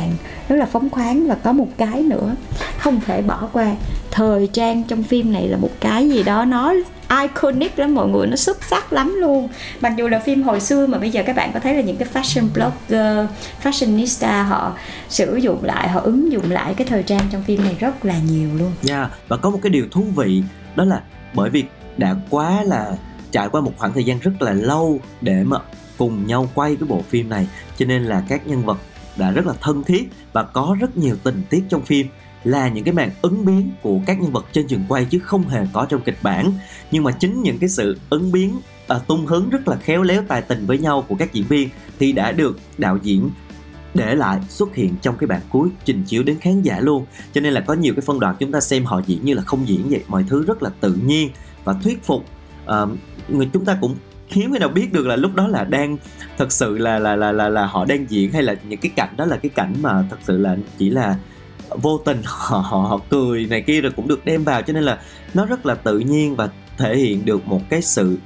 rất 0.49 0.55
là 0.55 0.65
phóng 0.65 0.89
khoáng 0.89 1.27
và 1.27 1.36
có 1.36 1.51
một 1.51 1.67
cái 1.77 2.01
nữa, 2.01 2.36
không 2.77 3.01
thể 3.05 3.21
bỏ 3.21 3.49
qua 3.53 3.75
thời 4.12 4.49
trang 4.53 4.83
trong 4.83 5.03
phim 5.03 5.33
này 5.33 5.47
là 5.47 5.57
một 5.57 5.71
cái 5.79 6.09
gì 6.09 6.23
đó 6.23 6.45
nó 6.45 6.73
iconic 7.21 7.79
lắm, 7.79 7.95
mọi 7.95 8.07
người, 8.07 8.27
nó 8.27 8.36
xuất 8.36 8.63
sắc 8.63 8.93
lắm 8.93 9.15
luôn 9.19 9.49
mặc 9.81 9.93
dù 9.97 10.07
là 10.07 10.19
phim 10.19 10.43
hồi 10.43 10.59
xưa 10.59 10.88
mà 10.88 10.97
bây 10.97 11.09
giờ 11.09 11.23
các 11.25 11.36
bạn 11.36 11.51
có 11.53 11.59
thấy 11.59 11.75
là 11.75 11.81
những 11.81 11.97
cái 11.97 12.07
fashion 12.13 12.47
blogger, 12.53 13.29
fashionista 13.63 14.43
họ 14.43 14.73
sử 15.09 15.36
dụng 15.36 15.63
lại, 15.63 15.89
họ 15.89 15.99
ứng 15.99 16.31
dụng 16.31 16.51
lại 16.51 16.73
cái 16.77 16.88
thời 16.88 17.03
trang 17.03 17.21
trong 17.31 17.43
phim 17.43 17.63
này 17.63 17.75
rất 17.79 18.05
là 18.05 18.15
nhiều 18.29 18.49
luôn 18.57 18.71
nha 18.81 18.97
yeah. 18.97 19.12
và 19.27 19.38
có 19.38 19.49
một 19.49 19.59
cái 19.62 19.69
điều 19.69 19.86
thú 19.91 20.03
vị 20.15 20.43
đó 20.75 20.83
là 20.86 21.01
bởi 21.33 21.49
vì 21.49 21.63
đã 21.97 22.15
quá 22.29 22.63
là 22.63 22.91
trải 23.34 23.50
qua 23.50 23.62
một 23.62 23.74
khoảng 23.78 23.93
thời 23.93 24.04
gian 24.04 24.19
rất 24.19 24.41
là 24.41 24.54
lâu 24.54 25.00
để 25.22 25.43
mà 25.43 25.58
cùng 25.98 26.28
nhau 26.28 26.50
quay 26.54 26.76
cái 26.76 26.88
bộ 26.88 27.02
phim 27.02 27.30
này. 27.30 27.48
Cho 27.78 27.86
nên 27.86 28.04
là 28.04 28.24
các 28.30 28.48
nhân 28.48 28.65
vật 28.65 28.78
đã 29.17 29.32
rất 29.32 29.46
là 29.46 29.54
thân 29.62 29.84
thiết 29.84 30.10
và 30.34 30.43
có 30.43 30.78
rất 30.80 30.98
nhiều 30.98 31.15
tình 31.24 31.43
tiết 31.50 31.63
trong 31.69 31.82
phim 31.82 32.08
là 32.43 32.67
những 32.67 32.84
cái 32.84 32.93
màn 32.93 33.12
ứng 33.22 33.46
biến 33.46 33.72
của 33.82 34.00
các 34.06 34.22
nhân 34.22 34.32
vật 34.32 34.46
trên 34.52 34.67
trường 34.67 34.84
quay 34.89 35.06
chứ 35.06 35.19
không 35.19 35.48
hề 35.48 35.67
có 35.74 35.86
trong 35.86 36.02
kịch 36.02 36.17
bản. 36.22 36.54
Nhưng 36.91 37.04
mà 37.04 37.12
chính 37.12 37.43
những 37.43 37.58
cái 37.58 37.69
sự 37.69 38.00
ứng 38.10 38.32
biến 38.32 38.60
à, 38.88 39.00
tung 39.08 39.26
hứng 39.26 39.50
rất 39.50 39.67
là 39.67 39.76
khéo 39.76 40.02
léo 40.02 40.24
tài 40.28 40.41
tình 40.41 40.65
với 40.65 40.78
nhau 40.78 41.06
của 41.08 41.15
các 41.15 41.34
diễn 41.34 41.46
viên 41.48 41.69
thì 42.00 42.12
đã 42.12 42.32
được 42.32 42.60
đạo 42.78 42.98
diễn 43.02 43.30
để 43.93 44.15
lại 44.15 44.39
xuất 44.50 44.76
hiện 44.76 44.96
trong 45.02 45.17
cái 45.17 45.28
bản 45.28 45.41
cuối 45.50 45.69
trình 45.86 46.04
chiếu 46.08 46.24
đến 46.24 46.38
khán 46.39 46.62
giả 46.62 46.80
luôn. 46.80 47.06
Cho 47.34 47.41
nên 47.41 47.54
là 47.54 47.62
có 47.62 47.74
nhiều 47.74 47.93
cái 47.93 48.02
phân 48.02 48.19
đoạn 48.19 48.36
chúng 48.39 48.52
ta 48.52 48.62
xem 48.62 48.86
họ 48.86 49.02
diễn 49.08 49.26
như 49.26 49.34
là 49.34 49.41
không 49.41 49.67
diễn 49.67 49.89
vậy 49.89 50.04
mọi 50.08 50.26
thứ 50.30 50.46
rất 50.46 50.63
là 50.63 50.69
tự 50.80 50.93
nhiên 50.93 51.30
và 51.63 51.74
thuyết 51.74 52.04
phục 52.04 52.26
uh, 52.65 52.89
người 53.27 53.49
chúng 53.53 53.65
ta 53.65 53.77
cũng 53.81 53.95
hiếm 54.27 54.53
khi 54.53 54.59
nào 54.59 54.69
biết 54.69 54.93
được 54.93 55.07
là 55.07 55.15
lúc 55.15 55.36
đó 55.36 55.47
là 55.47 55.63
đang 55.63 55.97
thật 56.38 56.51
sự 56.51 56.77
là 56.77 56.99
là 56.99 57.15
là 57.15 57.31
là 57.31 57.49
là 57.49 57.65
họ 57.65 57.86
đang 57.86 58.05
diễn 58.09 58.31
hay 58.31 58.43
là 58.43 58.55
những 58.69 58.79
cái 58.79 58.91
cảnh 58.95 59.13
đó 59.17 59.25
là 59.25 59.38
cái 59.38 59.49
cảnh 59.49 59.73
mà 59.81 60.03
thật 60.09 60.17
sự 60.23 60.38
là 60.38 60.57
chỉ 60.77 60.89
là 60.89 61.17
vô 61.69 61.97
tình 62.05 62.21
họ 62.25 62.57
họ, 62.57 62.77
họ 62.77 62.99
cười 63.09 63.45
này 63.45 63.62
kia 63.62 63.81
rồi 63.81 63.91
cũng 63.95 64.07
được 64.07 64.25
đem 64.25 64.43
vào. 64.43 64.62
Cho 64.62 64.73
nên 64.73 64.83
là 64.83 64.99
nó 65.33 65.45
rất 65.45 65.65
là 65.65 65.75
tự 65.75 65.99
nhiên 65.99 66.36
và 66.36 66.49
thể 66.77 66.97
hiện 66.97 67.25
được 67.25 67.47
một 67.47 67.62
cái 67.69 67.81
sự 67.81 68.17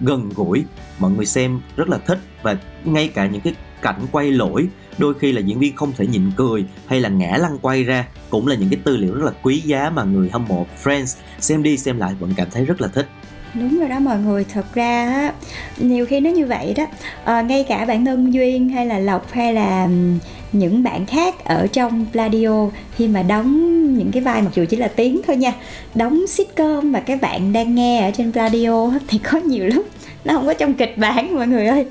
gần 0.00 0.30
gũi. 0.34 0.64
Mọi 0.98 1.10
người 1.10 1.26
xem 1.26 1.60
rất 1.76 1.88
là 1.88 1.98
thích 1.98 2.18
và 2.42 2.56
ngay 2.84 3.08
cả 3.08 3.26
những 3.26 3.40
cái 3.40 3.54
cảnh 3.82 4.06
quay 4.12 4.30
lỗi 4.30 4.68
đôi 4.98 5.14
khi 5.14 5.32
là 5.32 5.40
diễn 5.40 5.58
viên 5.58 5.76
không 5.76 5.92
thể 5.96 6.06
nhịn 6.06 6.30
cười 6.36 6.64
hay 6.86 7.00
là 7.00 7.08
ngã 7.08 7.36
lăn 7.36 7.58
quay 7.62 7.84
ra 7.84 8.08
cũng 8.30 8.46
là 8.46 8.56
những 8.56 8.68
cái 8.70 8.80
tư 8.84 8.96
liệu 8.96 9.14
rất 9.14 9.24
là 9.24 9.32
quý 9.42 9.60
giá 9.60 9.90
mà 9.90 10.04
người 10.04 10.30
hâm 10.32 10.44
mộ 10.48 10.66
Friends 10.82 11.16
xem 11.40 11.62
đi 11.62 11.76
xem 11.76 11.98
lại 11.98 12.14
vẫn 12.20 12.32
cảm 12.36 12.48
thấy 12.50 12.64
rất 12.64 12.80
là 12.80 12.88
thích 12.88 13.06
đúng 13.60 13.78
rồi 13.78 13.88
đó 13.88 13.98
mọi 13.98 14.18
người 14.18 14.44
thật 14.44 14.74
ra 14.74 15.10
á 15.12 15.32
nhiều 15.78 16.06
khi 16.06 16.20
nó 16.20 16.30
như 16.30 16.46
vậy 16.46 16.74
đó. 16.76 16.86
À, 17.24 17.40
ngay 17.40 17.64
cả 17.68 17.84
bản 17.84 18.04
thân 18.04 18.34
duyên 18.34 18.68
hay 18.68 18.86
là 18.86 18.98
lộc 18.98 19.32
hay 19.32 19.54
là 19.54 19.88
những 20.52 20.82
bạn 20.82 21.06
khác 21.06 21.44
ở 21.44 21.66
trong 21.66 22.06
Pladio 22.12 22.68
khi 22.96 23.08
mà 23.08 23.22
đóng 23.22 23.76
những 23.98 24.12
cái 24.12 24.22
vai 24.22 24.42
mặc 24.42 24.50
dù 24.54 24.64
chỉ 24.68 24.76
là 24.76 24.88
tiếng 24.88 25.20
thôi 25.26 25.36
nha 25.36 25.52
đóng 25.94 26.26
sitcom 26.26 26.92
và 26.92 27.00
các 27.00 27.20
bạn 27.20 27.52
đang 27.52 27.74
nghe 27.74 28.08
ở 28.08 28.10
trên 28.10 28.32
Pladio 28.32 28.90
thì 29.08 29.18
có 29.18 29.38
nhiều 29.38 29.66
lúc 29.66 29.86
nó 30.26 30.34
không 30.34 30.46
có 30.46 30.54
trong 30.54 30.74
kịch 30.74 30.98
bản, 30.98 31.34
mọi 31.34 31.46
người 31.46 31.66
ơi. 31.66 31.86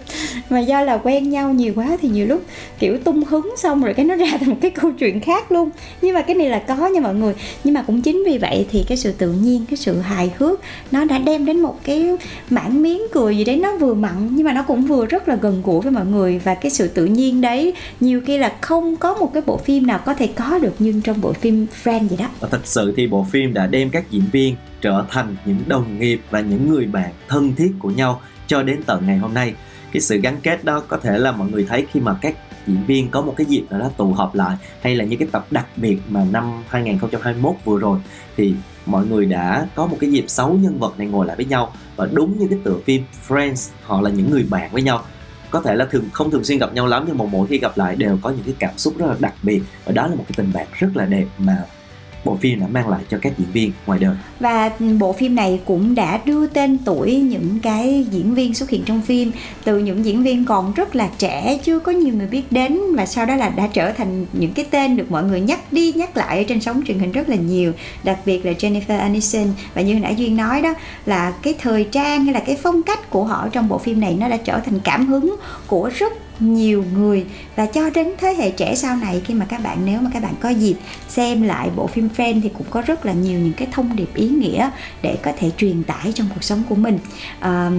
Mà 0.49 0.59
do 0.59 0.81
là 0.81 0.97
quen 0.97 1.29
nhau 1.29 1.53
nhiều 1.53 1.73
quá 1.75 1.97
thì 2.01 2.09
nhiều 2.09 2.27
lúc, 2.27 2.43
kiểu, 2.79 2.97
tung 2.97 3.23
hứng 3.23 3.53
xong 3.57 3.83
rồi 3.83 3.93
cái 3.93 4.05
nó 4.05 4.15
ra 4.15 4.27
thành 4.39 4.49
một 4.49 4.57
cái 4.61 4.71
câu 4.71 4.91
chuyện 4.91 5.19
khác 5.19 5.51
luôn. 5.51 5.69
Nhưng 6.01 6.13
mà 6.13 6.21
cái 6.21 6.35
này 6.35 6.49
là 6.49 6.59
có 6.59 6.87
nha 6.87 7.01
mọi 7.01 7.15
người. 7.15 7.33
Nhưng 7.63 7.73
mà 7.73 7.81
cũng 7.81 8.01
chính 8.01 8.23
vì 8.25 8.37
vậy 8.37 8.67
thì 8.71 8.85
cái 8.87 8.97
sự 8.97 9.11
tự 9.11 9.31
nhiên, 9.31 9.65
cái 9.69 9.77
sự 9.77 9.99
hài 9.99 10.31
hước, 10.37 10.61
nó 10.91 11.05
đã 11.05 11.17
đem 11.17 11.45
đến 11.45 11.59
một 11.59 11.79
cái 11.83 12.09
mảng 12.49 12.81
miếng 12.81 13.01
cười 13.11 13.37
gì 13.37 13.43
đấy 13.43 13.57
nó 13.57 13.77
vừa 13.77 13.93
mặn, 13.93 14.29
nhưng 14.31 14.45
mà 14.45 14.53
nó 14.53 14.63
cũng 14.63 14.81
vừa 14.81 15.05
rất 15.05 15.27
là 15.29 15.35
gần 15.35 15.61
gũi 15.65 15.81
với 15.81 15.91
mọi 15.91 16.05
người. 16.05 16.41
Và 16.43 16.55
cái 16.55 16.71
sự 16.71 16.87
tự 16.87 17.05
nhiên 17.05 17.41
đấy, 17.41 17.73
nhiều 17.99 18.21
khi 18.25 18.37
là 18.37 18.55
không 18.61 18.95
có 18.95 19.13
một 19.13 19.33
cái 19.33 19.43
bộ 19.45 19.57
phim 19.57 19.87
nào 19.87 19.99
có 20.05 20.13
thể 20.13 20.27
có 20.27 20.59
được 20.61 20.75
nhưng 20.79 21.01
trong 21.01 21.21
bộ 21.21 21.33
phim 21.33 21.67
Friend 21.83 22.07
vậy 22.07 22.17
đó. 22.19 22.47
Thật 22.51 22.61
sự 22.63 22.93
thì 22.97 23.07
bộ 23.07 23.25
phim 23.31 23.53
đã 23.53 23.67
đem 23.67 23.89
các 23.89 24.11
diễn 24.11 24.23
viên 24.31 24.55
trở 24.85 25.05
thành 25.09 25.35
những 25.45 25.59
đồng 25.67 25.99
nghiệp 25.99 26.21
và 26.29 26.39
những 26.39 26.69
người 26.69 26.85
bạn 26.85 27.11
thân 27.27 27.55
thiết 27.55 27.71
của 27.79 27.89
nhau 27.89 28.21
cho 28.47 28.63
đến 28.63 28.83
tận 28.85 29.05
ngày 29.05 29.17
hôm 29.17 29.33
nay. 29.33 29.53
Cái 29.91 30.01
sự 30.01 30.17
gắn 30.17 30.37
kết 30.43 30.63
đó 30.63 30.83
có 30.87 30.97
thể 30.97 31.17
là 31.17 31.31
mọi 31.31 31.49
người 31.49 31.65
thấy 31.69 31.85
khi 31.91 31.99
mà 31.99 32.15
các 32.21 32.35
diễn 32.67 32.85
viên 32.85 33.09
có 33.09 33.21
một 33.21 33.33
cái 33.37 33.45
dịp 33.45 33.63
nào 33.69 33.79
đó 33.79 33.89
tụ 33.97 34.13
họp 34.13 34.35
lại, 34.35 34.57
hay 34.81 34.95
là 34.95 35.05
những 35.05 35.19
cái 35.19 35.27
tập 35.31 35.45
đặc 35.51 35.65
biệt 35.75 35.97
mà 36.09 36.25
năm 36.31 36.63
2021 36.67 37.55
vừa 37.65 37.79
rồi, 37.79 37.99
thì 38.37 38.53
mọi 38.85 39.05
người 39.05 39.25
đã 39.25 39.67
có 39.75 39.87
một 39.87 39.97
cái 39.99 40.11
dịp 40.11 40.25
sáu 40.27 40.53
nhân 40.61 40.79
vật 40.79 40.99
này 40.99 41.07
ngồi 41.07 41.25
lại 41.25 41.35
với 41.35 41.45
nhau. 41.45 41.73
Và 41.95 42.07
đúng 42.13 42.39
như 42.39 42.47
cái 42.49 42.59
tựa 42.63 42.77
phim 42.85 43.03
Friends, 43.27 43.71
họ 43.83 44.01
là 44.01 44.09
những 44.09 44.31
người 44.31 44.45
bạn 44.49 44.69
với 44.71 44.81
nhau. 44.81 45.03
Có 45.49 45.61
thể 45.61 45.75
là 45.75 45.85
thường, 45.85 46.03
không 46.13 46.31
thường 46.31 46.43
xuyên 46.43 46.57
gặp 46.57 46.73
nhau 46.73 46.87
lắm, 46.87 47.03
nhưng 47.07 47.17
mà 47.17 47.25
mỗi 47.31 47.47
khi 47.47 47.57
gặp 47.57 47.77
lại 47.77 47.95
đều 47.95 48.17
có 48.21 48.29
những 48.29 48.43
cái 48.45 48.55
cảm 48.59 48.77
xúc 48.77 48.93
rất 48.97 49.05
là 49.05 49.15
đặc 49.19 49.33
biệt. 49.43 49.61
Và 49.85 49.91
đó 49.91 50.07
là 50.07 50.15
một 50.15 50.23
cái 50.27 50.33
tình 50.37 50.53
bạn 50.53 50.67
rất 50.73 50.89
là 50.95 51.05
đẹp 51.05 51.25
mà 51.37 51.63
bộ 52.25 52.35
phim 52.35 52.59
đã 52.59 52.67
mang 52.67 52.89
lại 52.89 53.01
cho 53.09 53.17
các 53.21 53.33
diễn 53.37 53.51
viên 53.51 53.71
ngoài 53.85 53.99
đời. 53.99 54.15
Và 54.39 54.71
ừ, 54.79 54.85
bộ 54.99 55.13
phim 55.13 55.35
này 55.35 55.59
cũng 55.65 55.95
đã 55.95 56.19
đưa 56.25 56.47
tên 56.47 56.77
tuổi 56.85 57.15
những 57.15 57.59
cái 57.61 58.05
diễn 58.11 58.35
viên 58.35 58.53
xuất 58.53 58.69
hiện 58.69 58.83
trong 58.85 59.01
phim. 59.01 59.31
Từ 59.63 59.79
những 59.79 60.05
diễn 60.05 60.23
viên 60.23 60.45
còn 60.45 60.73
rất 60.73 60.95
là 60.95 61.09
trẻ, 61.17 61.57
chưa 61.63 61.79
có 61.79 61.91
nhiều 61.91 62.13
người 62.13 62.27
biết 62.27 62.51
đến 62.51 62.79
và 62.95 63.05
sau 63.05 63.25
đó 63.25 63.35
là 63.35 63.49
đã 63.49 63.67
trở 63.73 63.91
thành 63.91 64.25
những 64.33 64.53
cái 64.53 64.65
tên 64.71 64.97
được 64.97 65.11
mọi 65.11 65.23
người 65.23 65.41
nhắc 65.41 65.73
đi 65.73 65.93
nhắc 65.93 66.17
lại 66.17 66.37
ở 66.37 66.43
trên 66.47 66.61
sóng 66.61 66.81
truyền 66.87 66.99
hình 66.99 67.11
rất 67.11 67.29
là 67.29 67.35
nhiều, 67.35 67.73
đặc 68.03 68.19
biệt 68.25 68.45
là 68.45 68.51
Jennifer 68.51 68.99
Aniston. 68.99 69.47
Và 69.73 69.81
như 69.81 69.99
nãy 69.99 70.15
duyên 70.15 70.37
nói 70.37 70.61
đó, 70.61 70.73
là 71.05 71.33
cái 71.41 71.55
thời 71.59 71.83
trang 71.83 72.25
hay 72.25 72.33
là 72.33 72.39
cái 72.39 72.57
phong 72.63 72.83
cách 72.83 73.09
của 73.09 73.23
họ 73.23 73.47
trong 73.51 73.69
bộ 73.69 73.77
phim 73.77 73.99
này 73.99 74.17
nó 74.19 74.29
đã 74.29 74.37
trở 74.37 74.59
thành 74.59 74.79
cảm 74.83 75.07
hứng 75.07 75.35
của 75.67 75.91
rất 75.95 76.13
nhiều 76.39 76.83
người. 76.93 77.25
Và 77.55 77.65
cho 77.65 77.89
đến 77.89 78.07
thế 78.17 78.33
hệ 78.37 78.51
trẻ 78.51 78.75
sau 78.75 78.95
này 78.95 79.21
khi 79.25 79.33
mà 79.33 79.45
các 79.45 79.63
bạn 79.63 79.77
nếu 79.85 80.01
mà 80.01 80.09
các 80.13 80.23
bạn 80.23 80.33
có 80.39 80.49
dịp 80.49 80.75
xem 81.07 81.41
lại 81.41 81.69
bộ 81.75 81.87
phim 81.87 82.09
Friends 82.17 82.39
thì 82.43 82.49
cũng 82.49 82.67
có 82.69 82.81
rất 82.81 83.05
là 83.05 83.13
nhiều 83.13 83.39
những 83.39 83.53
cái 83.53 83.67
thông 83.71 83.95
điệp 83.95 84.15
ý 84.15 84.27
nghĩa 84.29 84.69
để 85.01 85.17
có 85.23 85.31
thể 85.39 85.51
truyền 85.57 85.83
tải 85.83 86.11
trong 86.15 86.27
cuộc 86.33 86.43
sống 86.43 86.63
của 86.69 86.75
mình. 86.75 86.99
À, 87.39 87.71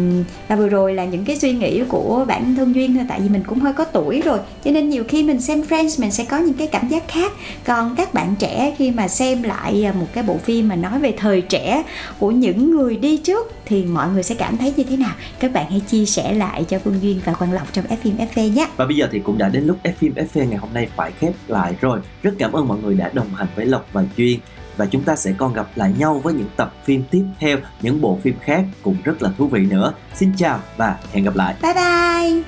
và 0.48 0.56
vừa 0.56 0.68
rồi 0.68 0.94
là 0.94 1.04
những 1.04 1.24
cái 1.24 1.38
suy 1.38 1.52
nghĩ 1.52 1.82
của 1.88 2.24
bản 2.28 2.54
thân 2.56 2.74
duyên 2.74 2.94
thôi 2.94 3.04
tại 3.08 3.20
vì 3.20 3.28
mình 3.28 3.42
cũng 3.46 3.60
hơi 3.60 3.72
có 3.72 3.84
tuổi 3.84 4.20
rồi 4.20 4.38
cho 4.64 4.70
nên 4.70 4.88
nhiều 4.88 5.04
khi 5.08 5.22
mình 5.22 5.40
xem 5.40 5.62
Friends 5.68 6.00
mình 6.00 6.10
sẽ 6.10 6.24
có 6.24 6.38
những 6.38 6.54
cái 6.54 6.66
cảm 6.66 6.88
giác 6.88 7.08
khác. 7.08 7.32
Còn 7.64 7.94
các 7.96 8.14
bạn 8.14 8.34
trẻ 8.38 8.74
khi 8.78 8.90
mà 8.90 9.08
xem 9.08 9.42
lại 9.42 9.84
à, 9.84 9.92
một 9.92 10.06
cái 10.12 10.24
bộ 10.24 10.36
phim 10.36 10.68
mà 10.68 10.76
nói 10.76 10.98
về 10.98 11.14
thời 11.16 11.40
trẻ 11.40 11.82
của 12.18 12.30
những 12.30 12.70
người 12.70 12.96
đi 12.96 13.16
trước 13.16 13.55
thì 13.66 13.84
mọi 13.84 14.08
người 14.08 14.22
sẽ 14.22 14.34
cảm 14.34 14.56
thấy 14.56 14.74
như 14.76 14.84
thế 14.84 14.96
nào? 14.96 15.14
Các 15.40 15.52
bạn 15.52 15.70
hãy 15.70 15.80
chia 15.80 16.04
sẻ 16.06 16.32
lại 16.32 16.64
cho 16.68 16.78
Phương 16.78 17.02
Duyên 17.02 17.20
và 17.24 17.32
Quang 17.32 17.52
Lộc 17.52 17.72
trong 17.72 17.84
F 17.84 18.16
FV 18.16 18.52
nhé. 18.52 18.68
Và 18.76 18.86
bây 18.86 18.96
giờ 18.96 19.08
thì 19.12 19.18
cũng 19.18 19.38
đã 19.38 19.48
đến 19.48 19.64
lúc 19.64 19.78
F 19.82 19.92
phim 19.92 20.14
FV 20.14 20.48
ngày 20.48 20.58
hôm 20.58 20.74
nay 20.74 20.88
phải 20.96 21.12
khép 21.18 21.32
lại 21.48 21.74
rồi. 21.80 22.00
Rất 22.22 22.34
cảm 22.38 22.52
ơn 22.52 22.68
mọi 22.68 22.78
người 22.78 22.94
đã 22.94 23.10
đồng 23.12 23.34
hành 23.34 23.46
với 23.56 23.66
Lộc 23.66 23.86
và 23.92 24.04
Duyên. 24.16 24.40
Và 24.76 24.86
chúng 24.86 25.02
ta 25.02 25.16
sẽ 25.16 25.32
còn 25.38 25.52
gặp 25.52 25.66
lại 25.74 25.92
nhau 25.98 26.20
với 26.24 26.34
những 26.34 26.48
tập 26.56 26.74
phim 26.84 27.02
tiếp 27.10 27.24
theo 27.40 27.58
những 27.82 28.00
bộ 28.00 28.18
phim 28.22 28.34
khác 28.40 28.64
cũng 28.82 28.96
rất 29.04 29.22
là 29.22 29.30
thú 29.38 29.46
vị 29.46 29.66
nữa. 29.70 29.92
Xin 30.14 30.32
chào 30.36 30.60
và 30.76 30.96
hẹn 31.12 31.24
gặp 31.24 31.36
lại. 31.36 31.54
Bye 31.62 31.74
bye! 31.74 32.42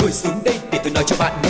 Ngồi 0.00 0.10
xuống 0.10 0.40
đây 0.44 0.54
để 0.72 0.80
tôi 0.84 0.92
nói 0.92 1.04
cho 1.06 1.16
bạn 1.18 1.32
nghe 1.42 1.49